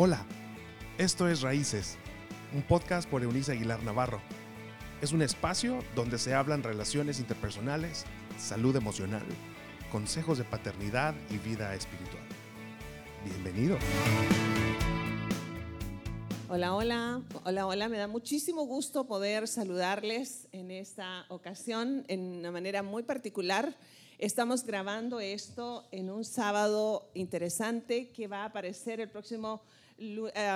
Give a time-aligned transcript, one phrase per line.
[0.00, 0.24] Hola,
[0.96, 1.98] esto es Raíces,
[2.54, 4.20] un podcast por Eunice Aguilar Navarro.
[5.02, 8.04] Es un espacio donde se hablan relaciones interpersonales,
[8.38, 9.24] salud emocional,
[9.90, 12.22] consejos de paternidad y vida espiritual.
[13.24, 13.76] Bienvenido.
[16.48, 17.88] Hola, hola, hola, hola.
[17.88, 23.74] Me da muchísimo gusto poder saludarles en esta ocasión en una manera muy particular.
[24.18, 29.60] Estamos grabando esto en un sábado interesante que va a aparecer el próximo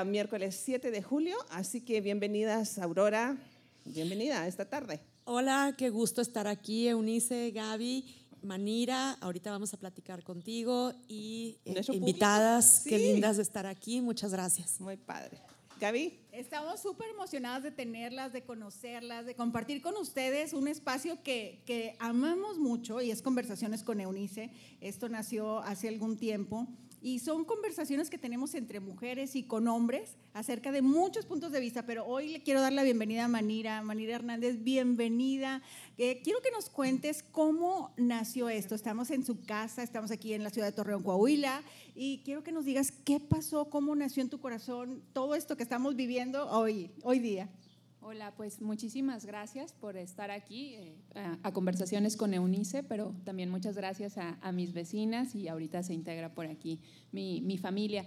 [0.06, 1.36] miércoles 7 de julio.
[1.50, 3.36] Así que bienvenidas, Aurora.
[3.84, 5.00] Bienvenida esta tarde.
[5.24, 8.04] Hola, qué gusto estar aquí, Eunice, Gaby.
[8.42, 14.32] Manira, ahorita vamos a platicar contigo y eh, invitadas, qué lindas de estar aquí, muchas
[14.32, 14.80] gracias.
[14.80, 15.38] Muy padre.
[15.80, 16.18] Gaby.
[16.32, 21.96] Estamos súper emocionadas de tenerlas, de conocerlas, de compartir con ustedes un espacio que, que
[21.98, 24.50] amamos mucho y es Conversaciones con Eunice.
[24.80, 26.68] Esto nació hace algún tiempo
[27.02, 31.58] y son conversaciones que tenemos entre mujeres y con hombres acerca de muchos puntos de
[31.58, 33.82] vista, pero hoy le quiero dar la bienvenida a Manira.
[33.82, 35.62] Manira Hernández, bienvenida.
[35.98, 38.76] Eh, quiero que nos cuentes cómo nació esto.
[38.76, 41.62] Estamos en su casa, estamos aquí en la ciudad de Torreón, Coahuila,
[41.96, 45.64] y quiero que nos digas qué pasó, cómo nació en tu corazón todo esto que
[45.64, 47.50] estamos viviendo hoy, hoy día.
[48.04, 53.76] Hola, pues muchísimas gracias por estar aquí eh, a, Conversaciones con Eunice, pero también muchas
[53.76, 56.80] gracias a, mis vecinas y ahorita se integra por aquí
[57.12, 58.04] mi, familia.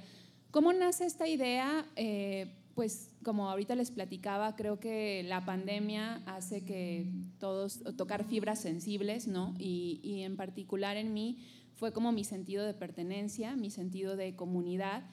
[0.52, 1.86] ¿Cómo nace esta idea?
[1.96, 7.10] Eh, pues como ahorita les platicaba, creo que la pandemia hace que
[7.40, 9.54] todos tocar fibras sensibles, ¿no?
[9.58, 11.38] Y, y en particular en mí
[11.74, 15.04] fue como mi sentido de pertenencia, mi sentido de comunidad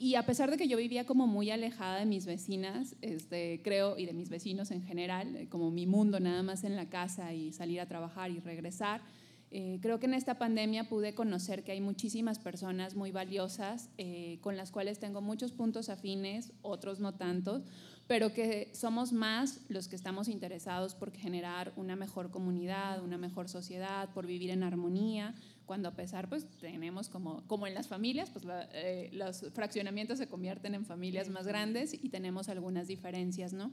[0.00, 3.98] y a pesar de que yo vivía como muy alejada de mis vecinas, este, creo,
[3.98, 7.34] y de mis vecinos en general, eh, como mi mundo nada más en la casa
[7.34, 9.02] y salir a trabajar y regresar,
[9.50, 14.38] eh, creo que en esta pandemia pude conocer que hay muchísimas personas muy valiosas eh,
[14.40, 17.64] con las cuales tengo muchos puntos afines, otros no tantos,
[18.06, 23.50] pero que somos más los que estamos interesados por generar una mejor comunidad, una mejor
[23.50, 25.34] sociedad, por vivir en armonía,
[25.70, 30.26] cuando a pesar, pues tenemos como, como en las familias, pues eh, los fraccionamientos se
[30.26, 33.70] convierten en familias más grandes y tenemos algunas diferencias, ¿no?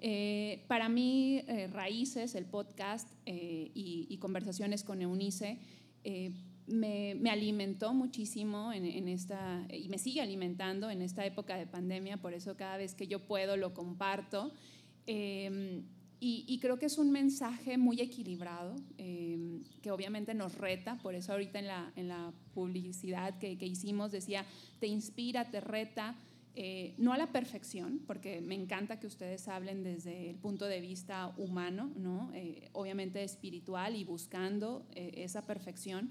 [0.00, 5.60] Eh, para mí, eh, Raíces, el podcast y, conversaciones con Eunice,
[6.66, 11.68] me, me, alimentó muchísimo en, en, esta, y me sigue alimentando en esta época de
[11.68, 14.52] pandemia, por eso cada vez que yo puedo lo comparto.
[16.18, 21.32] Y, creo que es un mensaje muy equilibrado, em, que obviamente nos reta, por eso
[21.32, 24.46] ahorita en la, en la publicidad que, que, hicimos decía,
[24.80, 26.16] te inspira, te reta,
[26.58, 30.80] eh, no a la perfección, porque me encanta que ustedes hablen desde el punto de
[30.80, 32.30] vista humano, ¿no?
[32.32, 36.10] Eh, obviamente espiritual y buscando eh, esa perfección,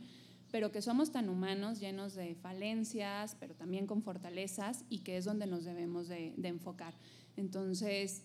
[0.52, 5.26] pero que somos tan humanos, llenos de falencias, pero también con fortalezas, y que es
[5.26, 6.94] donde nos debemos de, de enfocar.
[7.38, 8.24] Entonces,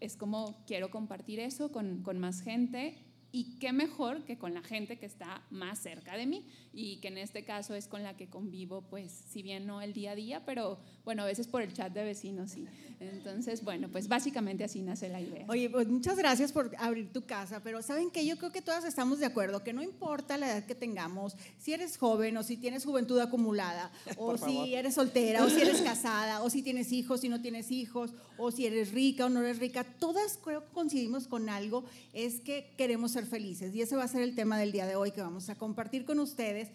[0.00, 2.96] es como quiero compartir eso con, con, más gente
[3.32, 7.08] y qué mejor que con la gente que está más cerca de mí y que
[7.08, 10.14] en este caso es con la que convivo, pues si bien no el día a
[10.14, 12.66] día, pero bueno, a veces por el chat de vecinos sí.
[13.00, 15.46] Entonces, bueno, pues básicamente así nace la idea.
[15.48, 18.84] Oye, pues muchas gracias por abrir tu casa, pero ¿saben que Yo creo que todas
[18.84, 22.58] estamos de acuerdo, que no importa la edad que tengamos, si eres joven o si
[22.58, 27.22] tienes juventud acumulada, o si eres soltera, o si eres casada, o si tienes hijos,
[27.22, 30.72] si no tienes hijos, o si eres rica o no eres rica, todas creo que
[30.72, 33.74] coincidimos con algo, es que queremos ser felices.
[33.74, 36.04] Y ese va a ser el tema del día de hoy que vamos a compartir
[36.04, 36.70] con ustedes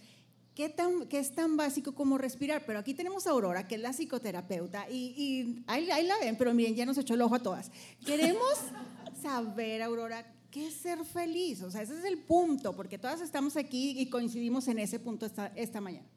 [0.56, 2.64] ¿Qué, tan, ¿Qué, es tan básico como respirar?
[2.66, 6.38] Pero aquí tenemos a Aurora, que es la psicoterapeuta, y, y ahí, ahí, la ven,
[6.38, 7.70] pero miren, ya nos echó el ojo a todas.
[8.06, 8.54] Queremos
[9.22, 11.62] saber, Aurora, ¿qué es ser feliz?
[11.62, 15.26] O sea, ese es el punto, porque todas estamos aquí y coincidimos en ese punto
[15.26, 16.08] esta, esta mañana.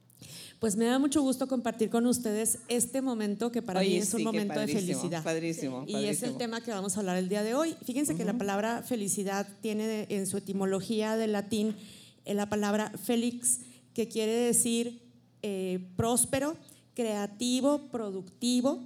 [0.58, 4.24] Pues me da mucho gusto compartir con ustedes este momento que para mí es un
[4.24, 5.22] momento de felicidad.
[5.22, 7.76] Padrísimo, Y es el tema que vamos a hablar el día de hoy.
[7.84, 11.76] Fíjense que la palabra felicidad tiene en su etimología del latín
[12.24, 13.60] eh, la palabra félix,
[13.94, 15.00] que quiere decir
[15.42, 16.56] eh, próspero,
[16.94, 18.82] creativo, productivo,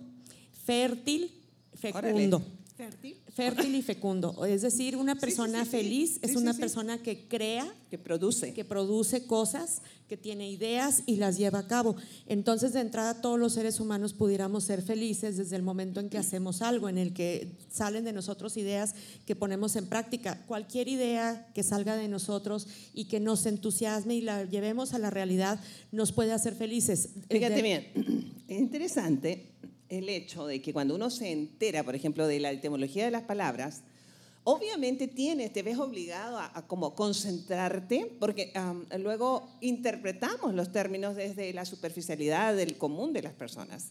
[0.66, 1.30] fértil,
[1.74, 2.42] fecundo.
[2.76, 3.16] ¿Fértil?
[3.34, 4.44] Fértil y fecundo.
[4.44, 9.80] Es decir, una persona feliz es una persona que crea, que produce, que produce cosas,
[10.06, 11.96] que tiene ideas y las lleva a cabo.
[12.26, 16.18] Entonces, de entrada, todos los seres humanos pudiéramos ser felices desde el momento en que
[16.18, 18.94] hacemos algo, en el que salen de nosotros ideas
[19.24, 20.44] que ponemos en práctica.
[20.46, 25.08] Cualquier idea que salga de nosotros y que nos entusiasme y la llevemos a la
[25.08, 25.58] realidad
[25.90, 27.08] nos puede hacer felices.
[27.30, 29.51] Fíjate bien, es interesante
[29.92, 33.22] el hecho de que cuando uno se entera, por ejemplo, de la etimología de las
[33.22, 33.82] palabras,
[34.44, 38.52] obviamente tienes, te ves obligado a, como concentrarte, porque
[38.98, 43.90] luego interpretamos los términos desde la superficialidad del común de las personas.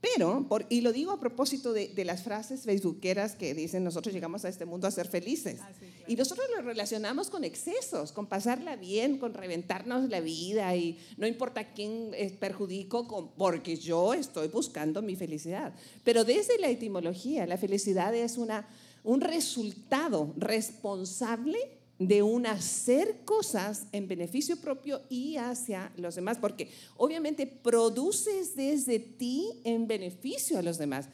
[0.00, 4.14] Pero, por, y lo digo a propósito de, de, las frases facebookeras que dicen nosotros
[4.14, 5.58] llegamos a este mundo a ser felices.
[5.60, 6.04] Ah, sí, claro.
[6.06, 11.26] Y nosotros lo relacionamos con excesos, con pasarla bien, con reventarnos la vida y no
[11.26, 15.74] importa quién perjudico con, porque yo estoy buscando mi felicidad.
[16.04, 18.68] Pero desde la etimología, la felicidad es una,
[19.02, 26.70] un resultado responsable de un hacer cosas en beneficio propio y hacia los demás, porque
[26.96, 31.08] obviamente produces desde ti en beneficio a los demás.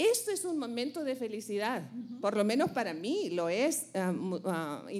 [0.00, 1.82] Esto es un momento de felicidad,
[2.22, 4.40] por lo menos para mí lo es uh,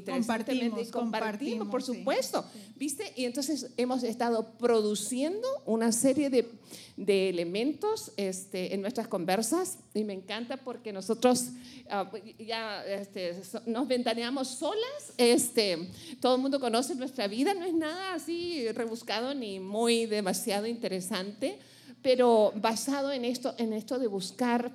[0.04, 2.60] compartimos, compartimos, por supuesto, sí.
[2.76, 3.10] ¿viste?
[3.16, 6.50] Y entonces hemos estado produciendo una serie de,
[6.98, 11.46] de elementos este, en nuestras conversas y me encanta porque nosotros
[11.86, 15.78] uh, ya este, nos ventaneamos solas, este,
[16.20, 21.58] todo el mundo conoce nuestra vida, no es nada así rebuscado ni muy demasiado interesante,
[22.02, 24.70] pero basado en esto, en esto de buscar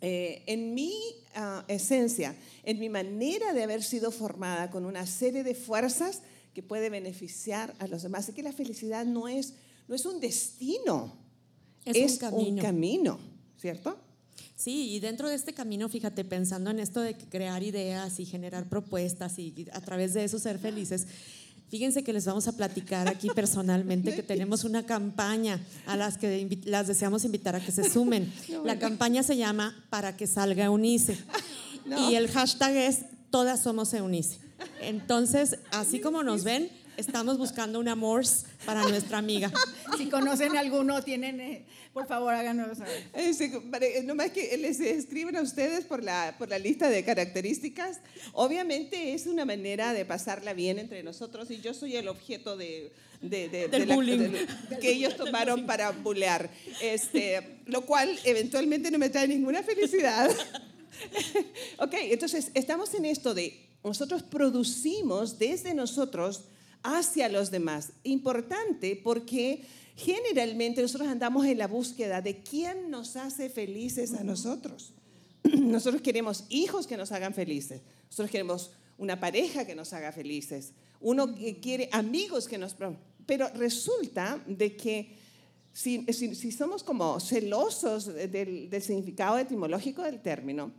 [0.00, 0.92] eh, en mi
[1.36, 6.22] uh, esencia, en mi manera de haber sido formada con una serie de fuerzas
[6.54, 8.24] que puede beneficiar a los demás.
[8.24, 9.54] Así que la felicidad no es,
[9.88, 11.16] no es un destino,
[11.84, 12.48] es, es un, camino.
[12.48, 13.18] un camino,
[13.58, 13.98] ¿cierto?
[14.56, 18.68] Sí, y dentro de este camino, fíjate, pensando en esto de crear ideas y generar
[18.68, 21.06] propuestas y a través de eso ser felices,
[21.68, 26.60] Fíjense que les vamos a platicar aquí personalmente que tenemos una campaña a las que
[26.64, 28.32] las deseamos invitar a que se sumen.
[28.64, 31.18] La campaña se llama Para que salga Eunice.
[32.10, 34.38] Y el hashtag es Todas somos Eunice.
[34.80, 38.24] Entonces, así como nos ven, estamos buscando un amor
[38.64, 39.52] para nuestra amiga.
[39.96, 43.08] Si conocen alguno, tienen, eh, por favor, háganos saber.
[43.14, 43.50] Eh, sí,
[43.80, 48.00] eh, nomás que les escriben a ustedes por la, por la lista de características.
[48.32, 52.92] Obviamente es una manera de pasarla bien entre nosotros y yo soy el objeto de,
[53.20, 54.18] de, de, Del de bullying.
[54.18, 54.46] de-
[54.80, 56.50] que ellos tomaron para bullear.
[56.82, 60.30] Este, lo cual eventualmente no me trae ninguna felicidad.
[61.78, 66.44] ok, entonces estamos en esto de nosotros producimos desde nosotros
[66.86, 67.92] hacia los demás.
[68.04, 69.64] Importante porque
[69.96, 74.92] generalmente nosotros andamos en la búsqueda de quién nos hace felices a nosotros.
[75.42, 77.80] Nosotros queremos hijos que nos hagan felices.
[78.06, 80.72] Nosotros queremos una pareja que nos haga felices.
[81.00, 82.76] Uno quiere amigos que nos...
[83.26, 85.16] Pero resulta de que
[85.72, 90.72] si, si, si somos como celosos del, del significado etimológico del término,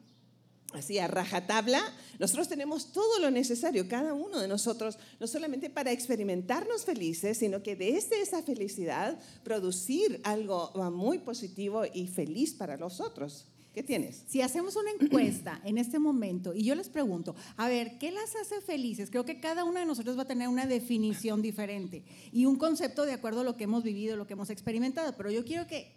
[0.74, 1.82] así a rajatabla,
[2.20, 7.64] nosotros tenemos todo lo necesario, cada uno de nosotros, no solamente para experimentarnos felices, sino
[7.64, 13.46] que desde esa felicidad producir algo muy positivo y feliz para los otros.
[13.74, 14.24] ¿Qué tienes?
[14.28, 18.36] Si hacemos una encuesta en este momento y yo les pregunto, a ver, ¿qué las
[18.36, 19.12] hace felices?
[19.12, 23.06] Creo que cada uno de nosotros va a tener una definición diferente y un concepto
[23.06, 25.96] de acuerdo a lo que hemos vivido, lo que hemos experimentado, pero yo quiero que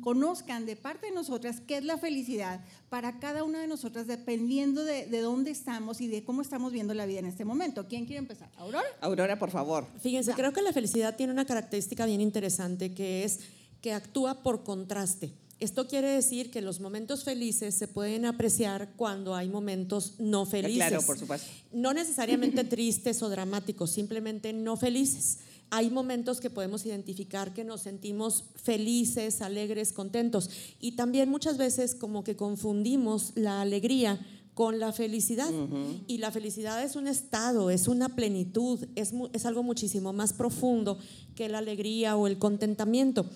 [0.00, 4.84] conozcan de parte de nosotras qué es la felicidad para cada una de nosotras, dependiendo
[4.84, 7.86] de, de, dónde estamos y de cómo estamos viendo la vida en este momento.
[7.88, 8.50] ¿Quién quiere empezar?
[8.56, 8.86] ¿Aurora?
[9.00, 9.86] Aurora, por favor.
[10.00, 13.40] Fíjense, creo que la felicidad tiene una característica bien interesante que es
[13.80, 15.32] que actúa por contraste.
[15.58, 20.76] Esto quiere decir que los momentos felices se pueden apreciar cuando hay momentos no felices.
[20.76, 21.50] Claro, por supuesto.
[21.72, 25.38] No necesariamente tristes o dramáticos, simplemente no felices
[25.70, 30.50] hay momentos que podemos identificar que nos sentimos felices, alegres, contentos.
[30.80, 34.20] Y también muchas veces como que confundimos la alegría
[34.54, 35.50] con la felicidad.
[35.50, 36.04] Uh -huh.
[36.06, 40.98] Y la felicidad es un estado, es una plenitud, es, es algo muchísimo más profundo
[41.34, 43.26] que la alegría o el contentamiento.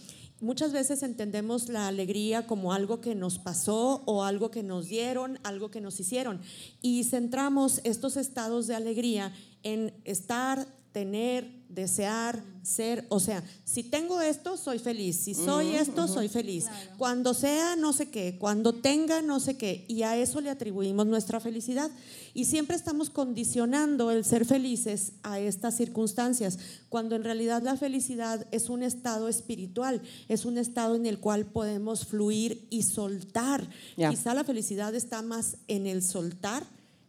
[0.41, 5.39] Muchas veces entendemos la alegría como algo que nos pasó o algo que nos dieron,
[5.45, 6.41] algo que nos hicieron.
[6.83, 9.33] Y centramos estos estados de alegría
[9.63, 16.05] en estar, tener, desear, ser, o sea, si tengo esto, soy feliz, si soy esto,
[16.05, 16.15] uh -huh.
[16.15, 16.91] soy feliz, claro.
[16.97, 21.07] cuando sea no sé qué, cuando tenga no sé qué, y a eso le atribuimos
[21.07, 21.91] nuestra felicidad.
[22.33, 28.47] Y siempre estamos condicionando el ser felices a estas circunstancias, cuando en realidad la felicidad
[28.51, 33.69] es un estado espiritual, es un estado en el cual podemos fluir y soltar.
[33.97, 34.11] Yeah.
[34.11, 36.65] Quizá la felicidad está más en el soltar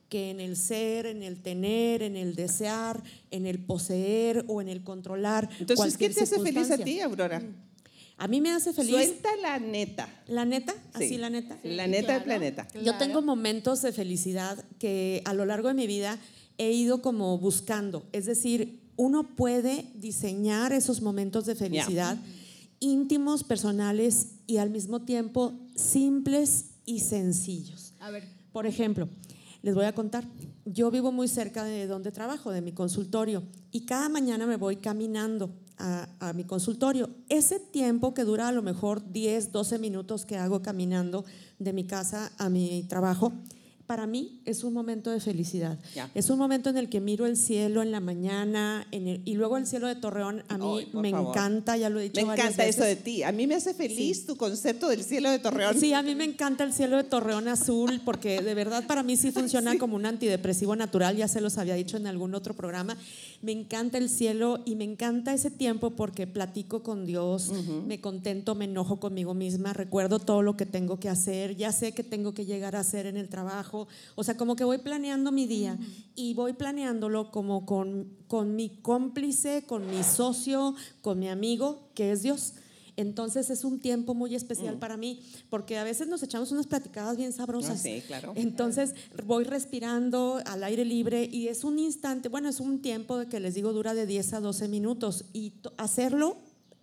[0.10, 4.70] que en el ser, en el tener, en el desear, en el poseer o en
[4.70, 5.50] el controlar.
[5.60, 7.42] Entonces, ¿qué te hace feliz a ti, Aurora?
[8.18, 8.92] A mí me hace feliz.
[8.92, 10.08] Suelta la neta.
[10.28, 10.74] ¿La neta?
[10.98, 11.06] Sí.
[11.06, 11.60] ¿Así la neta?
[11.62, 12.68] Sí, la neta claro, del planeta.
[12.68, 12.86] Claro.
[12.86, 16.18] Yo tengo momentos de felicidad que a lo largo de mi vida
[16.58, 18.06] he ido como buscando.
[18.14, 22.90] Es decir, uno puede diseñar esos momentos de felicidad yeah.
[22.92, 27.94] íntimos, personales y al mismo tiempo simples y sencillos.
[28.00, 28.24] A ver.
[28.54, 29.10] Por ejemplo,
[29.66, 30.28] les voy a contar.
[30.64, 33.42] Yo vivo muy cerca de donde trabajo, de mi consultorio,
[33.72, 37.10] y cada mañana me voy caminando a, mi consultorio.
[37.30, 41.26] Ese tiempo que dura a lo mejor 10, 12 minutos que hago caminando
[41.58, 43.34] de mi casa a mi trabajo,
[43.88, 45.78] para mí es un momento de felicidad.
[46.16, 49.36] Es un momento en el que miro el cielo en la mañana en el- y
[49.36, 51.30] luego el cielo de Torreón a mí me favor.
[51.36, 53.24] encanta, ya lo he dicho Me varias encanta eso de ti.
[53.24, 55.80] A mí me hace feliz tu concepto del cielo de Torreón.
[55.80, 59.18] Sí, a mí me encanta el cielo de Torreón azul porque de verdad para mí
[59.18, 62.98] sí funciona como un antidepresivo natural, ya se los había dicho en algún otro programa.
[63.42, 67.52] Me encanta el cielo y me encanta ese tiempo porque platico con Dios,
[67.86, 71.92] me contento, me enojo conmigo misma, recuerdo todo lo que tengo que hacer, ya sé
[71.92, 73.75] que tengo que llegar a hacer en el trabajo,
[74.16, 75.78] o sea, como que voy planeando mi día
[76.16, 82.12] y voy planeándolo como con, con mi cómplice, con mi socio, con mi amigo, que
[82.12, 82.54] es Dios.
[82.98, 87.18] Entonces es un tiempo muy especial para mí, porque a veces nos echamos unas platicadas
[87.18, 87.80] bien sabrosas.
[87.80, 88.34] Ah, sí, claro.
[88.36, 93.40] Entonces voy respirando al aire libre y es un instante, bueno, es un tiempo que
[93.40, 96.38] les digo dura de 10 a 12 minutos y hacerlo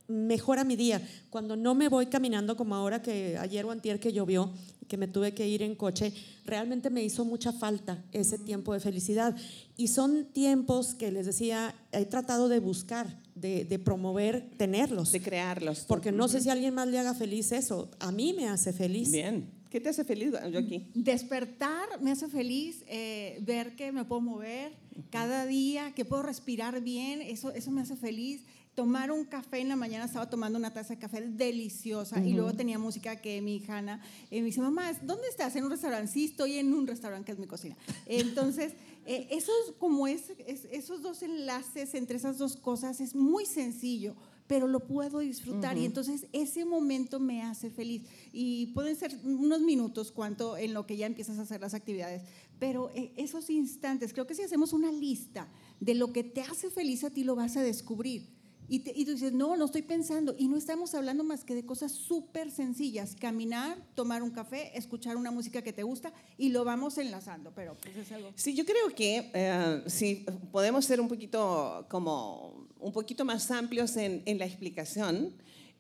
[0.09, 1.07] mejora mi día.
[1.31, 4.53] Cuando no me voy caminando como ahora que ayer o antier que llovió,
[4.89, 6.13] que me tuve que ir en coche,
[6.45, 9.35] realmente me hizo mucha falta ese tiempo de felicidad.
[9.77, 15.13] Y son tiempos que les decía, he tratado de buscar, de, de promover, tenerlos.
[15.13, 15.87] De crearlos.
[15.89, 17.91] Porque no sé si a alguien más le haga feliz eso.
[18.01, 19.11] A mí me hace feliz.
[19.11, 19.63] Bien.
[19.73, 20.91] ¿Qué te hace feliz, Joaquín?
[20.93, 24.73] Despertar me hace feliz, eh, ver que me puedo mover
[25.09, 28.43] cada día, que puedo respirar bien, eso, eso me hace feliz.
[28.75, 32.55] Tomar un café en la mañana, estaba tomando una taza de café deliciosa y luego
[32.55, 34.01] tenía música que mi hija Ana
[34.31, 35.55] eh, me dice, mamá, ¿dónde estás?
[35.57, 36.11] ¿En un restaurante?
[36.11, 37.77] Sí, estoy en un restaurante que es mi cocina.
[38.07, 38.73] Entonces,
[39.05, 44.15] eh, esos, como es, es- esos dos enlaces entre esas dos cosas es muy sencillo
[44.49, 48.03] pero lo puedo disfrutar y entonces ese momento me hace feliz.
[48.35, 52.23] Y pueden ser unos minutos cuanto en lo que ya empiezas a hacer las actividades,
[52.59, 55.49] pero eh, esos instantes, creo que si hacemos una lista
[55.81, 58.42] de lo que te hace feliz a ti, lo vas a descubrir.
[58.73, 60.35] Y, te- y tú dices, no, no estoy pensando.
[60.39, 63.15] Y no estamos hablando más que de cosas súper sencillas.
[63.21, 67.53] Caminar, tomar un café, escuchar una música que te gusta y lo vamos enlazando.
[67.55, 68.33] Pero pues es algo...
[68.35, 73.95] Sí, yo creo que eh, si podemos ser un poquito como un poquito más amplios
[73.99, 75.35] en, en la explicación,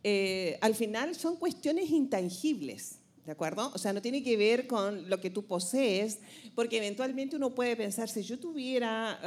[0.04, 2.98] eh, al final son cuestiones intangibles.
[3.24, 3.70] ¿De acuerdo?
[3.72, 6.18] O sea, no tiene que ver con lo que tú posees,
[6.56, 9.20] porque eventualmente uno puede pensar, si yo tuviera,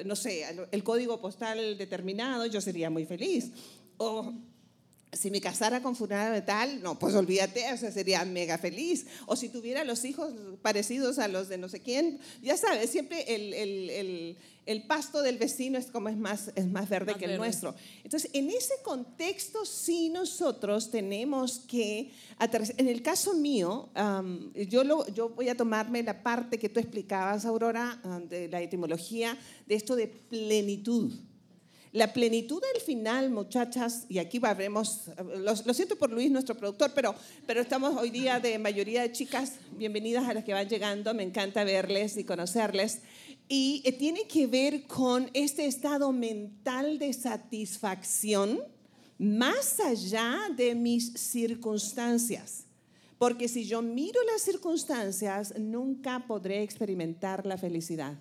[0.00, 3.52] eh, no sé, el código postal determinado, yo sería muy feliz.
[3.98, 4.32] O
[5.12, 9.06] si me casara con fulano de tal, no, pues olvídate, o sea, sería mega feliz.
[9.26, 13.34] O si tuviera los hijos parecidos a los de no sé quién, ya sabes, siempre
[13.34, 17.18] el, el, el, el pasto del vecino es como es más, es más verde Más
[17.18, 17.44] que el verde.
[17.44, 17.74] nuestro.
[18.04, 22.10] Entonces, en ese contexto sí nosotros tenemos que,
[22.78, 26.80] en el caso mío, am, yo, lo, yo voy a tomarme la parte que tú
[26.80, 28.00] explicabas, Aurora,
[28.30, 31.12] de la etimología, de esto de plenitud.
[31.92, 36.90] La plenitud al final, muchachas, y aquí veremos, lo, lo siento por Luis, nuestro productor,
[36.94, 37.14] pero,
[37.46, 41.22] pero estamos hoy día de mayoría de chicas, bienvenidas a las que van llegando, me
[41.22, 43.00] encanta verles y conocerles,
[43.46, 48.60] y eh, tiene que ver con este estado mental de satisfacción
[49.18, 52.64] más allá de mis circunstancias.
[53.18, 58.16] Porque si yo miro las circunstancias, nunca podré experimentar la felicidad.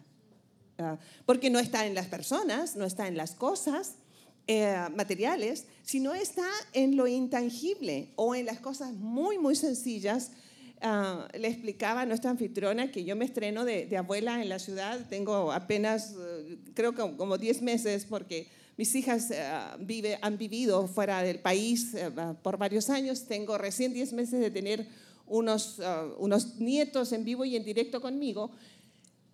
[0.81, 3.95] Ah, porque no está en las personas, no está en las cosas
[4.47, 10.31] eh, materiales, sino está en lo intangible o en las cosas muy, muy sencillas.
[10.81, 14.57] Ah, le explicaba a nuestra anfitriona que yo me estreno de, de abuela en la
[14.57, 19.47] ciudad, tengo apenas, eh, creo que como 10 meses, porque mis hijas eh,
[19.79, 22.09] vive, han vivido fuera del país eh,
[22.41, 24.87] por varios años, tengo recién 10 meses de tener
[25.27, 28.49] unos, ah, unos nietos en vivo y en directo conmigo,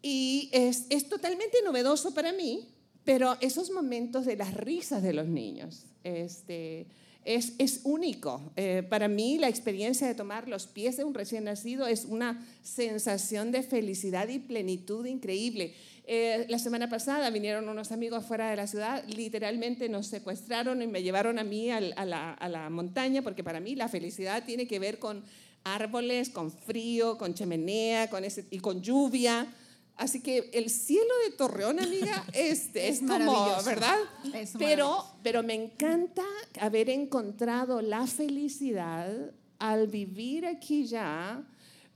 [0.08, 2.70] y es, es totalmente novedoso para mí,
[3.04, 6.86] pero esos momentos de las risas de los niños este,
[7.26, 8.32] es, es único.
[8.56, 12.46] Eh, para mí la experiencia de tomar los pies de un recién nacido es una
[12.64, 15.74] sensación de felicidad y plenitud increíble.
[16.10, 20.88] Eh, la semana pasada vinieron unos amigos fuera de la ciudad, literalmente nos secuestraron y
[20.88, 24.46] me llevaron a mí al- a, la, a la montaña, porque para mí la felicidad
[24.46, 25.22] tiene que ver con
[25.66, 29.48] árboles, con frío, con chimenea con ese, y con lluvia.
[29.98, 33.64] Así que el cielo de Torreón, amiga, este, es, Es como.
[33.66, 33.98] ¿verdad?
[34.34, 36.24] Es pero, pero me encanta
[36.60, 41.44] haber encontrado la felicidad al vivir aquí ya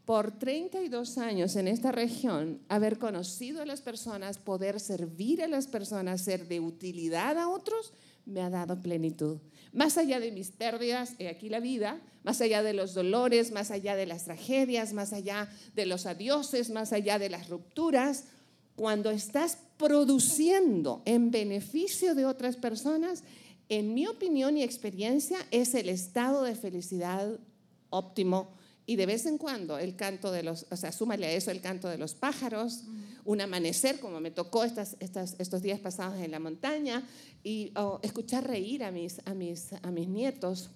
[0.05, 5.67] por 32 años en esta región, haber conocido a las personas, poder servir a las
[5.67, 7.93] personas, ser de utilidad a otros,
[8.25, 9.37] me ha dado plenitud.
[9.73, 13.71] Más allá de mis pérdidas, he aquí la vida, más allá de los dolores, más
[13.71, 18.25] allá de las tragedias, más allá de los adioses, más allá de las rupturas,
[18.75, 23.23] cuando estás produciendo en beneficio de otras personas,
[23.69, 27.39] en mi opinión y experiencia, es el estado de felicidad
[27.89, 28.53] óptimo.
[28.85, 31.61] Y de vez en cuando el canto de los, o sea, súmale a eso el
[31.61, 32.83] canto de los pájaros,
[33.25, 37.07] un amanecer como me tocó estas, estas, estos días pasados en la montaña,
[37.43, 40.69] y escuchar reír a mis, a, mis, a mis nietos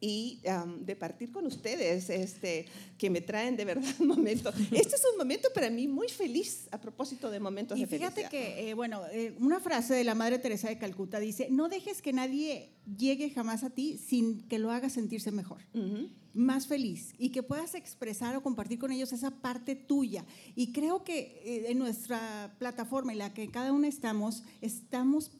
[0.00, 0.40] y
[0.80, 2.66] de partir con ustedes, este,
[2.96, 4.54] que me traen de verdad momentos.
[4.72, 8.14] Este es un momento para mí muy feliz a propósito de momentos y de felicidad.
[8.14, 11.68] fíjate que, eh, bueno, eh, una frase de la Madre Teresa de Calcuta dice, no
[11.68, 15.60] dejes que nadie llegue jamás a ti sin que lo haga sentirse mejor
[16.32, 20.24] más feliz y que puedas expresar o compartir con ellos esa parte tuya.
[20.54, 25.30] Y creo que eh, en nuestra plataforma en la que cada uno estamos, estamos,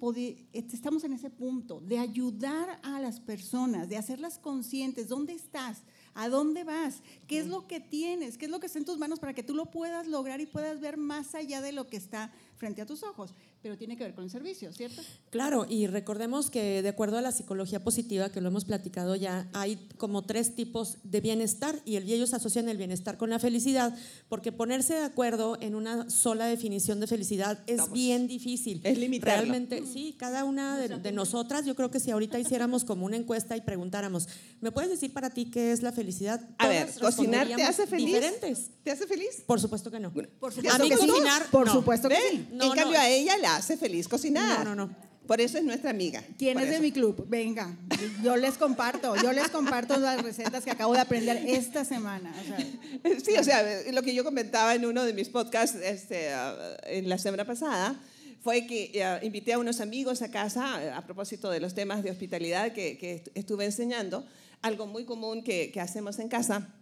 [0.52, 5.82] estamos en ese punto de ayudar a las personas, de hacerlas conscientes, ¿dónde estás?
[6.14, 7.02] ¿A dónde vas?
[7.28, 8.36] ¿Qué es lo que tienes?
[8.36, 10.46] ¿Qué es lo que está en tus manos para que tú lo puedas lograr y
[10.46, 13.32] puedas ver más allá de lo que está frente a tus ojos?
[13.62, 15.02] Pero tiene que ver con el servicio, ¿cierto?
[15.28, 19.48] Claro, y recordemos que de acuerdo a la psicología positiva, que lo hemos platicado ya,
[19.52, 23.94] hay como tres tipos de bienestar y ellos asocian el bienestar con la felicidad,
[24.28, 28.80] porque ponerse de acuerdo en una sola definición de felicidad es bien difícil.
[28.82, 29.42] Es limitarlo.
[29.42, 33.56] Realmente, sí, cada una de, nosotras, yo creo que si ahorita hiciéramos como una encuesta
[33.56, 34.26] y preguntáramos,
[34.60, 36.40] ¿me puedes decir para ti qué es la felicidad?
[36.56, 38.06] A ver, ¿cocinar te hace feliz?
[38.06, 38.70] Diferentes.
[38.82, 39.42] ¿Te hace feliz?
[39.46, 40.10] Por supuesto que no.
[40.12, 42.48] Por supuesto a mí cocinar, por supuesto que sí.
[42.52, 44.64] en cambio, a ella la hace feliz cocinar.
[44.64, 45.10] No, no, no.
[45.30, 46.24] Por eso es nuestra amiga.
[46.36, 47.24] ¿Quién es de mi club?
[47.28, 47.72] Venga,
[48.20, 52.34] yo les comparto, yo les comparto las recetas que acabo de aprender esta semana.
[53.24, 57.08] sí, o sea, lo que yo comentaba en uno de mis podcasts este, uh, en
[57.08, 57.94] la semana pasada
[58.42, 62.02] fue que uh, invité a unos amigos a casa uh, a propósito de los temas
[62.02, 64.26] de hospitalidad que, estuve enseñando,
[64.62, 66.74] algo muy común que, hacemos en casa.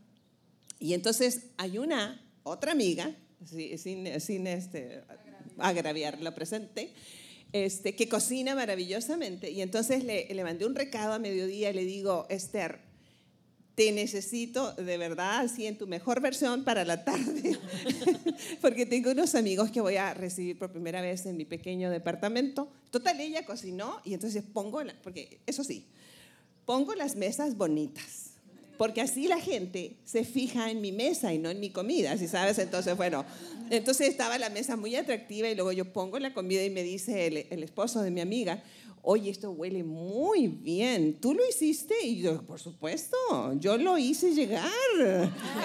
[0.79, 5.03] Y entonces hay una, otra amiga, sin, sin este,
[5.59, 6.93] agraviar lo presente,
[7.53, 9.51] este, que cocina maravillosamente.
[9.51, 12.81] Y entonces le, le mandé un recado a mediodía y le digo, Esther,
[13.75, 17.57] te necesito de verdad así en tu mejor versión para la tarde,
[18.61, 22.69] porque tengo unos amigos que voy a recibir por primera vez en mi pequeño departamento.
[22.91, 25.87] Total, ella cocinó y entonces pongo, porque eso sí,
[26.65, 28.38] pongo las mesas bonitas
[28.79, 32.29] porque así la gente se fija en mi mesa y no en mi comida, si
[32.29, 32.59] sabes?
[32.59, 33.25] Entonces, bueno,
[33.71, 37.27] entonces estaba la mesa muy atractiva y luego yo pongo la comida y me dice
[37.27, 38.63] el, esposo de mi amiga,
[39.03, 41.95] oye, esto huele muy bien, ¿tú lo hiciste?
[42.05, 43.17] Y yo, por supuesto,
[43.55, 44.71] yo lo hice llegar,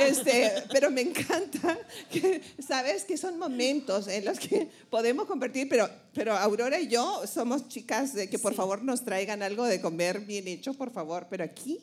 [0.02, 1.78] este, pero me encanta,
[2.10, 3.04] que, ¿sabes?
[3.04, 8.16] Que son momentos en los que podemos compartir, pero, pero Aurora y yo somos chicas
[8.16, 11.80] de que por favor nos traigan algo de comer bien hecho, por favor, pero aquí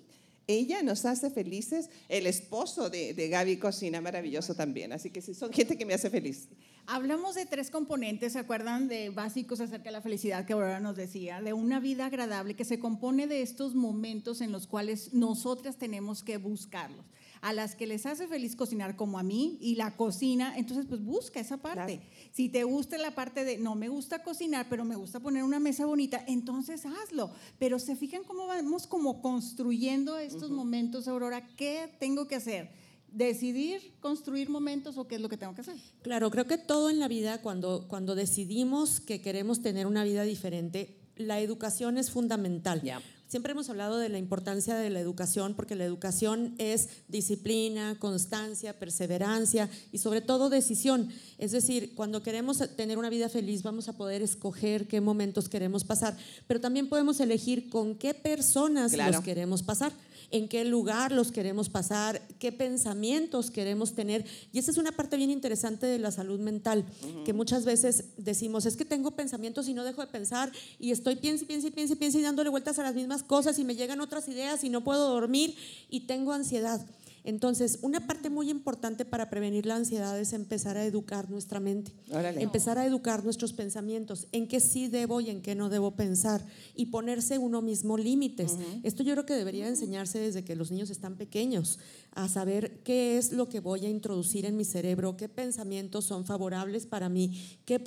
[0.51, 1.91] ella nos hace felices.
[2.09, 4.93] El esposo de, de Gaby cocina maravilloso también.
[4.93, 6.49] Así que sí, son gente que me hace feliz.
[6.87, 8.89] Hablamos de tres componentes, ¿se acuerdan?
[8.89, 12.65] De básicos acerca de la felicidad que Aurora nos decía, de una vida agradable que
[12.65, 17.05] se compone de estos momentos en los cuales nosotras tenemos que buscarlos
[17.41, 21.03] a las que les hace feliz cocinar como a mí y la cocina, entonces pues
[21.03, 22.01] busca esa parte.
[22.33, 25.61] Si te gusta la parte de no me gusta cocinar, pero me gusta poner una
[25.61, 27.31] mesa bonita, entonces hazlo.
[27.59, 32.81] Pero se fijan cómo vamos como construyendo estos momentos, Aurora, ¿qué tengo que hacer?
[33.13, 35.77] decidir construir momentos o qué es lo que tengo que hacer.
[36.03, 40.23] Claro, creo que todo en la vida, cuando, cuando decidimos que queremos tener una vida
[40.23, 42.81] diferente, la educación es fundamental.
[43.31, 48.77] Siempre hemos hablado de la importancia de la educación porque la educación es disciplina, constancia,
[48.77, 51.09] perseverancia y sobre todo decisión.
[51.39, 55.85] Es decir, cuando queremos tener una vida feliz vamos a poder escoger qué momentos queremos
[55.85, 56.17] pasar,
[56.49, 59.93] pero también podemos elegir con qué personas los queremos pasar
[60.31, 64.25] en qué lugar los queremos pasar, qué pensamientos queremos tener.
[64.53, 66.85] Y esa es una parte bien interesante de la salud mental,
[67.25, 71.17] que muchas veces decimos, es que tengo pensamientos y no dejo de pensar y estoy
[71.17, 73.65] piensa y piensa y piensa y piensa y dándole vueltas a las mismas cosas y
[73.65, 75.55] me llegan otras ideas y no puedo dormir
[75.89, 76.87] y tengo ansiedad.
[77.25, 81.93] Entonces, una parte muy importante para prevenir la ansiedad es empezar a educar nuestra mente,
[82.37, 86.45] empezar a educar nuestros pensamientos, en qué sí debo y en qué no debo pensar
[86.75, 88.57] y ponerse uno mismo límites.
[88.83, 91.79] Esto yo creo que debería enseñarse desde que los niños están pequeños,
[92.13, 96.25] a saber qué es lo que voy a introducir en mi cerebro, qué pensamientos son
[96.25, 97.81] favorables para mí, qué,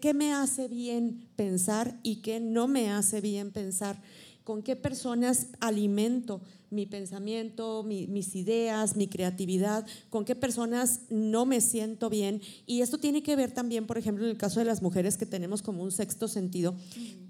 [0.00, 4.02] qué me hace bien pensar y qué no me hace bien pensar,
[4.48, 11.60] con qué personas alimento mi pensamiento, mis ideas, mi creatividad, con qué personas no me
[11.60, 12.40] siento bien.
[12.64, 15.26] Y esto tiene que ver también, por ejemplo, en el caso de las mujeres que
[15.26, 16.74] tenemos como un sexto sentido,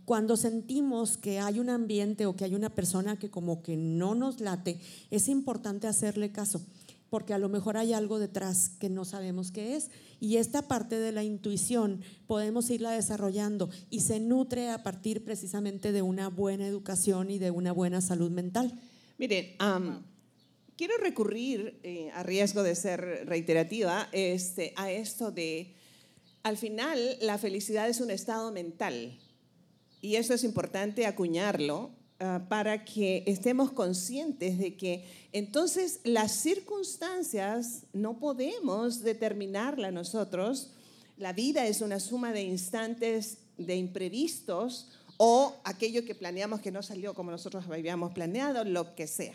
[0.04, 4.14] cuando sentimos que hay un ambiente o que hay una persona que como que no
[4.14, 4.78] nos late,
[5.10, 6.62] es importante hacerle caso
[7.10, 9.90] porque a lo mejor hay algo detrás que no sabemos qué es.
[10.20, 15.92] Y esta parte de la intuición podemos irla desarrollando y se nutre a partir precisamente
[15.92, 18.78] de una buena educación y de una buena salud mental.
[19.16, 19.56] Miren,
[20.76, 25.74] quiero recurrir, eh, a riesgo de ser reiterativa, este, a esto de,
[26.42, 29.18] al final, la felicidad es un estado mental.
[30.00, 37.84] Y eso es importante acuñarlo Ah, para que estemos conscientes de que entonces las circunstancias
[37.92, 40.72] no podemos determinarlas nosotros.
[41.16, 46.82] La vida es una suma de instantes, de imprevistos o aquello que planeamos que no
[46.82, 49.34] salió como nosotros habíamos planeado, lo que sea.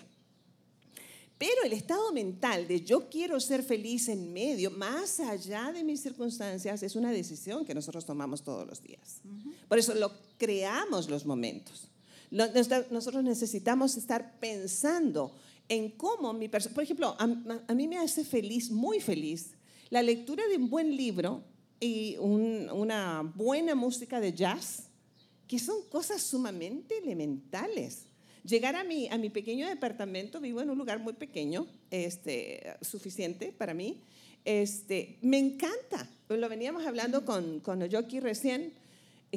[1.37, 6.01] Pero el estado mental de yo quiero ser feliz en medio, más allá de mis
[6.01, 9.21] circunstancias, es una decisión que nosotros tomamos todos los días.
[9.69, 11.89] Por eso lo creamos los momentos.
[12.33, 15.35] Nosotros necesitamos estar pensando
[15.69, 19.51] en cómo mi persona, por ejemplo, a, mí me hace feliz, muy feliz,
[19.91, 21.43] la lectura de un buen libro
[21.79, 24.89] y una buena música de jazz,
[25.47, 28.07] que son cosas sumamente elementales.
[28.43, 33.53] Llegar a mi, a mi pequeño departamento, vivo en un lugar muy pequeño, este, suficiente
[33.55, 34.01] para mí,
[34.43, 36.09] este, me encanta.
[36.29, 38.73] Lo veníamos hablando con, con Oyoki recién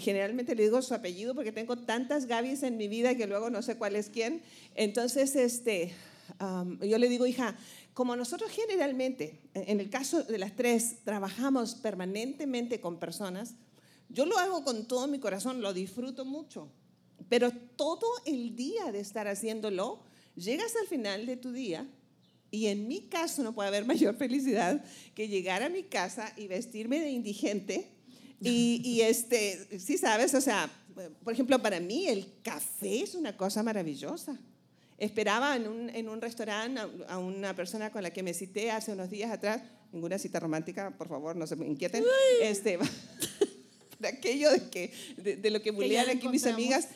[0.00, 3.62] generalmente le digo su apellido porque tengo tantas Gabis en mi vida que luego no
[3.62, 4.42] sé cuál es quién.
[4.74, 5.94] Entonces, este,
[6.80, 7.56] yo le digo, hija,
[7.94, 13.54] como nosotros generalmente, en el caso de las tres, trabajamos permanentemente con personas,
[14.10, 16.70] yo lo hago con todo mi corazón, lo disfruto mucho,
[17.28, 20.00] pero todo el día de estar haciéndolo,
[20.34, 21.88] llegas al final de tu día
[22.50, 26.48] y en mi caso no puede haber mayor felicidad que llegar a mi casa y
[26.48, 27.95] vestirme de indigente
[28.40, 30.70] y, este, sí sabes, o sea,
[31.22, 34.38] por ejemplo, para mí el café es una cosa maravillosa.
[34.98, 38.92] Esperaba en un, en un restaurante a, una persona con la que me cité hace
[38.92, 42.02] unos días atrás, ninguna cita romántica, por favor, no se me inquieten,
[42.40, 42.78] este,
[43.98, 46.88] de aquello de, que, de, lo que bulean aquí mis amigas.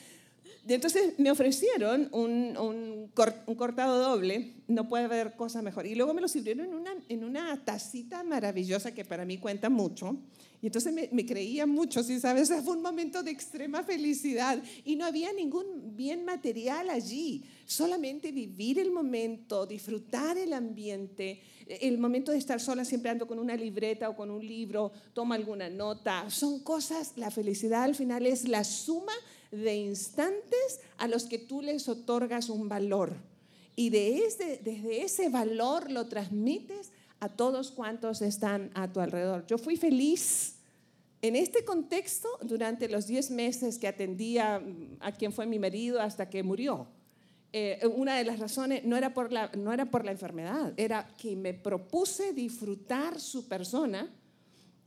[0.69, 3.11] Y entonces me ofrecieron un, un,
[3.47, 5.87] un, cortado doble, no puede haber cosa mejor.
[5.87, 9.71] Y luego me lo sirvieron en una, en una tacita maravillosa que para mí cuenta
[9.71, 10.19] mucho.
[10.63, 15.07] Y entonces me, creía mucho, si sabes, fue un momento de extrema felicidad y no
[15.07, 22.39] había ningún bien material allí, solamente vivir el momento, disfrutar el ambiente, el momento de
[22.39, 26.61] estar sola siempre ando con una libreta o con un libro, toma alguna nota, son
[26.61, 29.15] cosas, la felicidad al final es la suma
[29.51, 33.17] de instantes a los que tú les otorgas un valor.
[33.77, 39.47] Y de desde ese valor lo transmites a todos cuantos están a tu alrededor.
[39.47, 40.57] Yo fui feliz
[41.23, 44.63] en este contexto durante los 10 meses que atendía
[45.01, 46.89] a quien fue mi marido hasta que murió.
[47.53, 51.09] Eh, una de las razones no era, por la, no era por la enfermedad, era
[51.17, 54.09] que me propuse disfrutar su persona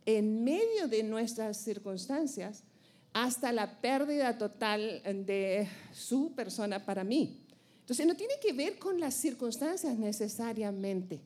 [0.05, 2.63] en medio de nuestras circunstancias
[3.13, 7.39] hasta la pérdida total de su persona para mí.
[7.81, 11.21] Entonces no tiene que ver con las circunstancias necesariamente.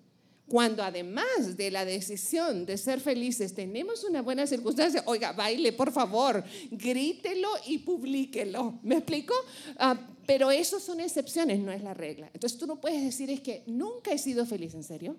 [0.48, 5.92] Cuando además de la decisión de ser felices tenemos una buena circunstancia, oiga, baile, por
[5.92, 8.80] favor, grítelo y publíquelo.
[8.82, 9.34] ¿Me explico?
[9.78, 12.30] Ah, pero eso son excepciones, no es la regla.
[12.34, 15.18] Entonces tú no puedes decir es que nunca he sido feliz, ¿en serio?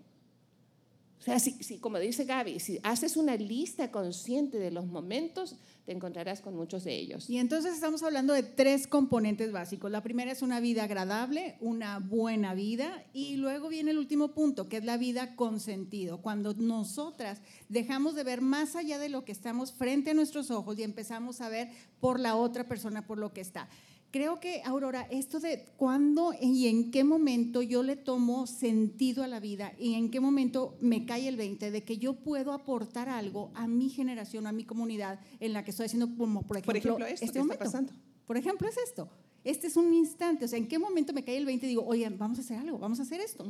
[1.21, 5.57] O sea, si, como dice Gaby, si haces una lista consciente de los momentos,
[5.89, 7.31] te encontrarás con muchos de ellos.
[7.31, 9.91] Y entonces estamos hablando de tres componentes básicos.
[9.91, 14.69] La primera es una vida agradable, una buena vida, y luego viene el último punto,
[14.69, 16.19] que es la vida con sentido.
[16.21, 20.79] Cuando nosotras dejamos de ver más allá de lo que estamos frente a nuestros ojos
[20.79, 21.71] y empezamos a ver
[22.01, 23.71] por la otra persona, por lo que está.
[24.11, 29.27] Creo que, Aurora, esto de cuándo y en qué momento yo le tomo sentido a
[29.27, 33.11] la vida y en qué momento me cae el 20 de que yo puedo aportar
[33.11, 37.07] algo a mi generación, a mi comunidad en la que estoy haciendo, como por ejemplo,
[37.07, 37.65] este momento.
[37.65, 37.93] pasando.
[38.27, 39.11] Por ejemplo, es esto.
[39.45, 41.85] Este es un instante, o sea, ¿en qué momento me cae el 20 y digo,
[41.87, 43.47] oye, vamos a hacer algo, vamos a hacer esto?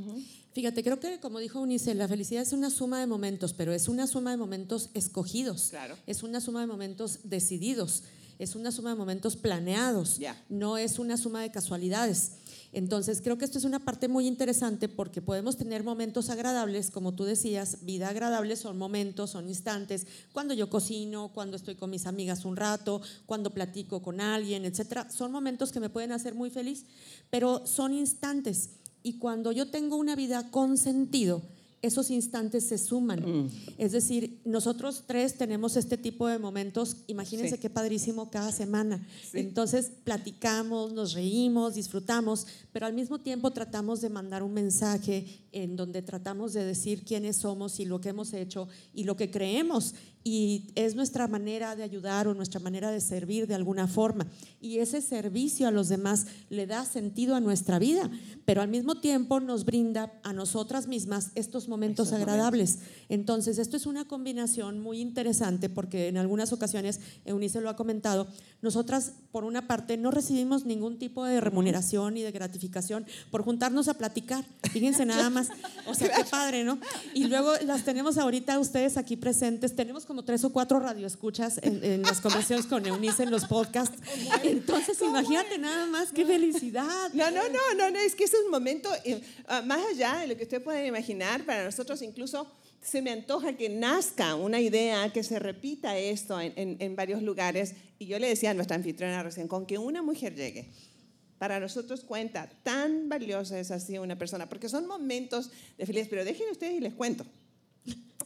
[0.53, 3.89] Fíjate, creo que como dijo Unice, la felicidad es una suma de momentos, pero es
[3.89, 5.69] una suma de momentos escogidos.
[5.71, 5.97] Claro.
[6.07, 8.05] Es una suma de momentos decididos
[8.39, 12.33] es una suma de momentos planeados, no es una suma de casualidades.
[12.73, 17.15] Entonces, creo que esto es una parte muy interesante porque podemos tener momentos agradables, como
[17.15, 22.07] tú decías, vida agradable son momentos, son instantes, cuando yo cocino, cuando estoy con mis
[22.07, 25.11] amigas un rato, cuando platico con alguien, etcétera.
[25.11, 26.85] Son momentos que me pueden hacer muy feliz,
[27.31, 28.71] pero son instantes.
[29.03, 31.43] Y cuando yo tengo una vida con sentido,
[31.81, 33.21] esos instantes se suman.
[33.45, 33.51] Mm.
[33.79, 37.61] Es decir, nosotros tres tenemos este tipo de momentos, imagínense Sí.
[37.63, 39.07] qué padrísimo cada semana.
[39.31, 39.39] Sí.
[39.39, 45.77] Entonces platicamos, nos reímos, disfrutamos, pero al mismo tiempo tratamos de mandar un mensaje en
[45.77, 49.95] donde tratamos de decir quiénes somos y lo que hemos hecho y lo que creemos.
[50.25, 54.27] Y es nuestra manera de ayudar o nuestra manera de servir de alguna forma.
[54.61, 58.11] Y ese servicio a los demás le da sentido a nuestra vida,
[58.45, 62.81] pero al mismo tiempo nos brinda a nosotras mismas estos momentos Esos agradables.
[63.09, 68.27] Entonces, esto es una combinación muy interesante porque en algunas ocasiones, Eunice lo ha comentado,
[68.61, 73.89] nosotras por una parte no recibimos ningún tipo de remuneración ni de gratificación por juntarnos
[73.89, 74.45] a platicar.
[74.73, 75.38] Fíjense nada más,
[75.87, 76.79] o sea, qué padre, ¿no?
[77.15, 81.83] Y luego las tenemos ahorita ustedes aquí presentes, tenemos como tres o cuatro radioescuchas en,
[81.85, 83.97] en las conversaciones con Eunice en los podcasts.
[84.43, 87.13] Entonces, imagínate nada más, qué felicidad.
[87.15, 90.29] No, no, no, no, no, es que es un momento eh, ah, más allá de
[90.29, 92.47] lo que ustedes pueden imaginar, para nosotros incluso
[92.83, 97.23] se me antoja que nazca una idea, que se repita esto en, en- en varios
[97.23, 97.75] lugares.
[97.99, 100.69] Y yo le decía a nuestra anfitriona recién, con que una mujer llegue,
[101.39, 106.25] para nosotros cuenta, tan valiosa es así una persona, porque son momentos de felicidad, pero
[106.25, 107.25] déjenme ustedes y les cuento.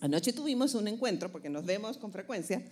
[0.01, 2.63] Anoche tuvimos un encuentro, porque nos vemos con frecuencia,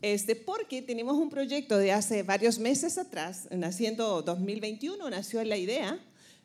[0.00, 5.98] este, porque tenemos un proyecto de hace varios meses atrás, naciendo 2021, nació la idea,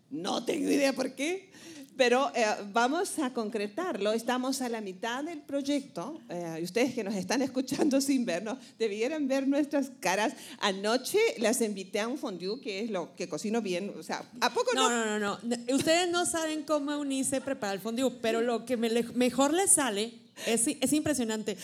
[0.09, 1.51] no tengo idea por qué,
[1.99, 7.03] pero eh, vamos a concretarlo, estamos a la mitad del proyecto, eh, y ustedes que
[7.03, 10.31] nos están escuchando sin vernos, debieran ver nuestras caras.
[10.62, 14.49] Anoche las invité a un fondue, que es lo que cocino bien, o sea, ¿a
[14.53, 14.89] poco no?
[14.89, 15.75] No, no, no, no.
[15.75, 19.67] Ustedes no saben cómo Eunice prepara el fondue, pero lo que me le- mejor le
[19.67, 20.13] sale
[20.45, 21.57] es, es impresionante.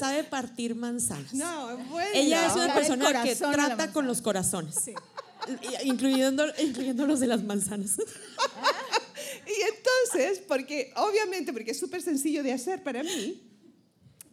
[0.00, 1.32] Sabe partir manzanas.
[1.32, 2.10] No, bueno.
[2.12, 7.44] Ella es una persona que trata con los corazones, Y- incluyendo, incluyendo los de las
[7.44, 7.98] manzanas.
[10.14, 13.42] Entonces, porque obviamente, porque es súper sencillo de hacer para mí,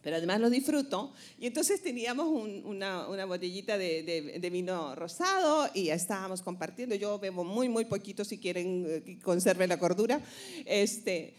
[0.02, 4.94] pero además lo disfruto, y entonces teníamos un- una, una botellita de, de- de vino
[4.94, 6.94] rosado y ya estábamos compartiendo.
[6.94, 10.20] Yo bebo muy, muy poquito si quieren eh, que conserve la cordura.
[10.66, 11.34] Este,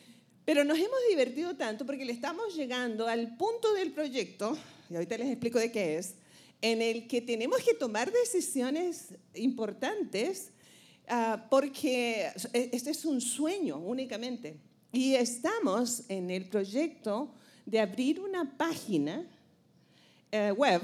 [0.46, 4.58] pero nos hemos divertido tanto porque le estamos llegando al punto del proyecto,
[4.90, 6.16] y ahorita les explico de qué es,
[6.62, 10.52] en el que tenemos que tomar decisiones importantes
[11.08, 14.58] ah, porque este es un sueño únicamente.
[14.92, 17.34] Y estamos en el proyecto
[17.66, 19.26] de abrir una página
[20.32, 20.82] eh, web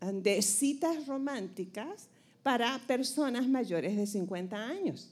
[0.00, 2.08] de citas románticas
[2.42, 5.10] para personas mayores de 50 años.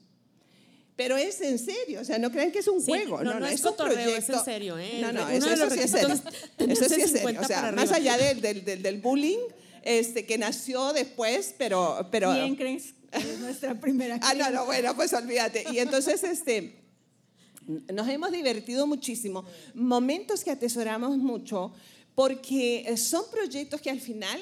[0.97, 3.23] Pero es en serio, o sea, no crean que es un Sí, juego.
[3.23, 4.39] no, No, no es un cotorreo, es proyecto.
[4.39, 4.99] en serio, ¿eh?
[5.01, 6.09] No, no, eso, eso sí es serio.
[6.15, 7.41] es Eso sí es 50 serio.
[7.43, 9.39] O sea, más allá del, del, del, bullying,
[9.83, 12.09] este, que nació después, pero...
[12.11, 15.65] pero ¿Quién crees es nuestra primera Ah, no, no, bueno, pues olvídate.
[15.73, 16.83] Y entonces, este,
[17.93, 19.45] nos hemos divertido muchísimo.
[19.75, 21.73] Momentos que atesoramos mucho,
[22.15, 24.41] porque son proyectos que al final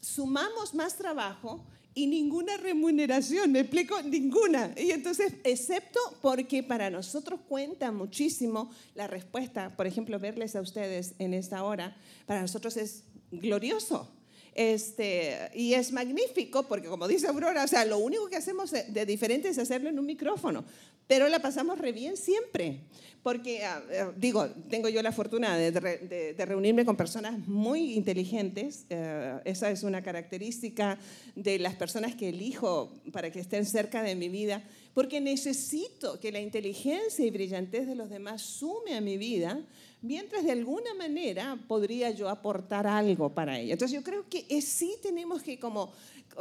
[0.00, 1.64] sumamos más trabajo
[1.94, 4.74] y ninguna remuneración, me explico, ninguna.
[4.76, 11.14] Y entonces, excepto porque para nosotros cuenta muchísimo la respuesta, por ejemplo, verles a ustedes
[11.18, 14.10] en esta hora, para nosotros es glorioso.
[14.54, 19.06] Este, y es magnífico porque, como dice Aurora, o sea, lo único que hacemos de,
[19.06, 20.64] diferente es hacerlo en un micrófono,
[21.08, 22.80] pero la pasamos re bien siempre.
[23.24, 28.84] Porque, ah, eh, digo, tengo yo la fortuna de reunirme con personas muy inteligentes.
[28.90, 30.98] eh, esa es una característica
[31.34, 34.62] de las personas que elijo para que estén cerca de mi vida,
[34.92, 39.60] porque necesito que la inteligencia y brillantez de los demás sume a mi vida,
[40.04, 43.72] mientras de alguna manera podría yo aportar algo para ella.
[43.72, 45.92] Entonces yo creo que sí tenemos que como,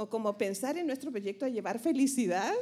[0.10, 2.54] como pensar en nuestro proyecto a llevar felicidad.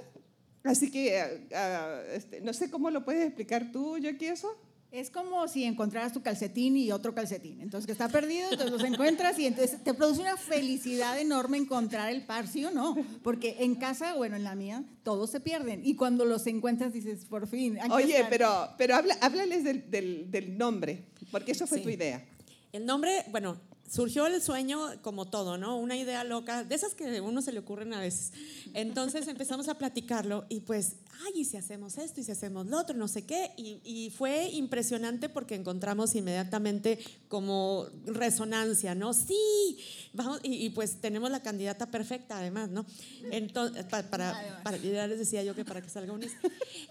[0.64, 4.56] Así que ah, ah, este, no sé cómo lo puedes explicar tú, Jackie, eso.
[4.92, 7.62] Es como si encontraras tu calcetín y otro calcetín.
[7.62, 12.12] Entonces, que está perdido, entonces los encuentras y entonces te produce una felicidad enorme encontrar
[12.12, 12.96] el par, ¿sí o no?
[13.24, 15.82] Porque en casa, bueno, en la mía, todos se pierden.
[15.86, 17.78] Y cuando los encuentras dices, por fin.
[17.90, 18.30] Oye, están.
[18.30, 21.84] pero, pero habla, háblales del, del- del nombre, porque eso fue Sí.
[21.86, 22.26] tu idea.
[22.74, 25.78] El nombre, bueno, surgió el sueño como todo, ¿no?
[25.78, 28.34] Una idea loca, de esas que a uno se le ocurren a veces.
[28.74, 32.80] Entonces empezamos a platicarlo y pues, ay, y si hacemos esto y si hacemos lo
[32.80, 33.52] otro, no sé qué.
[33.58, 39.14] Y, y fue impresionante porque encontramos inmediatamente como resonancia, ¿no?
[39.14, 39.78] Sí,
[40.14, 42.86] vamos, y, y pues tenemos la candidata perfecta además, ¿no?
[43.32, 46.22] Entonces, para, para, para- ya les decía yo que para que salga un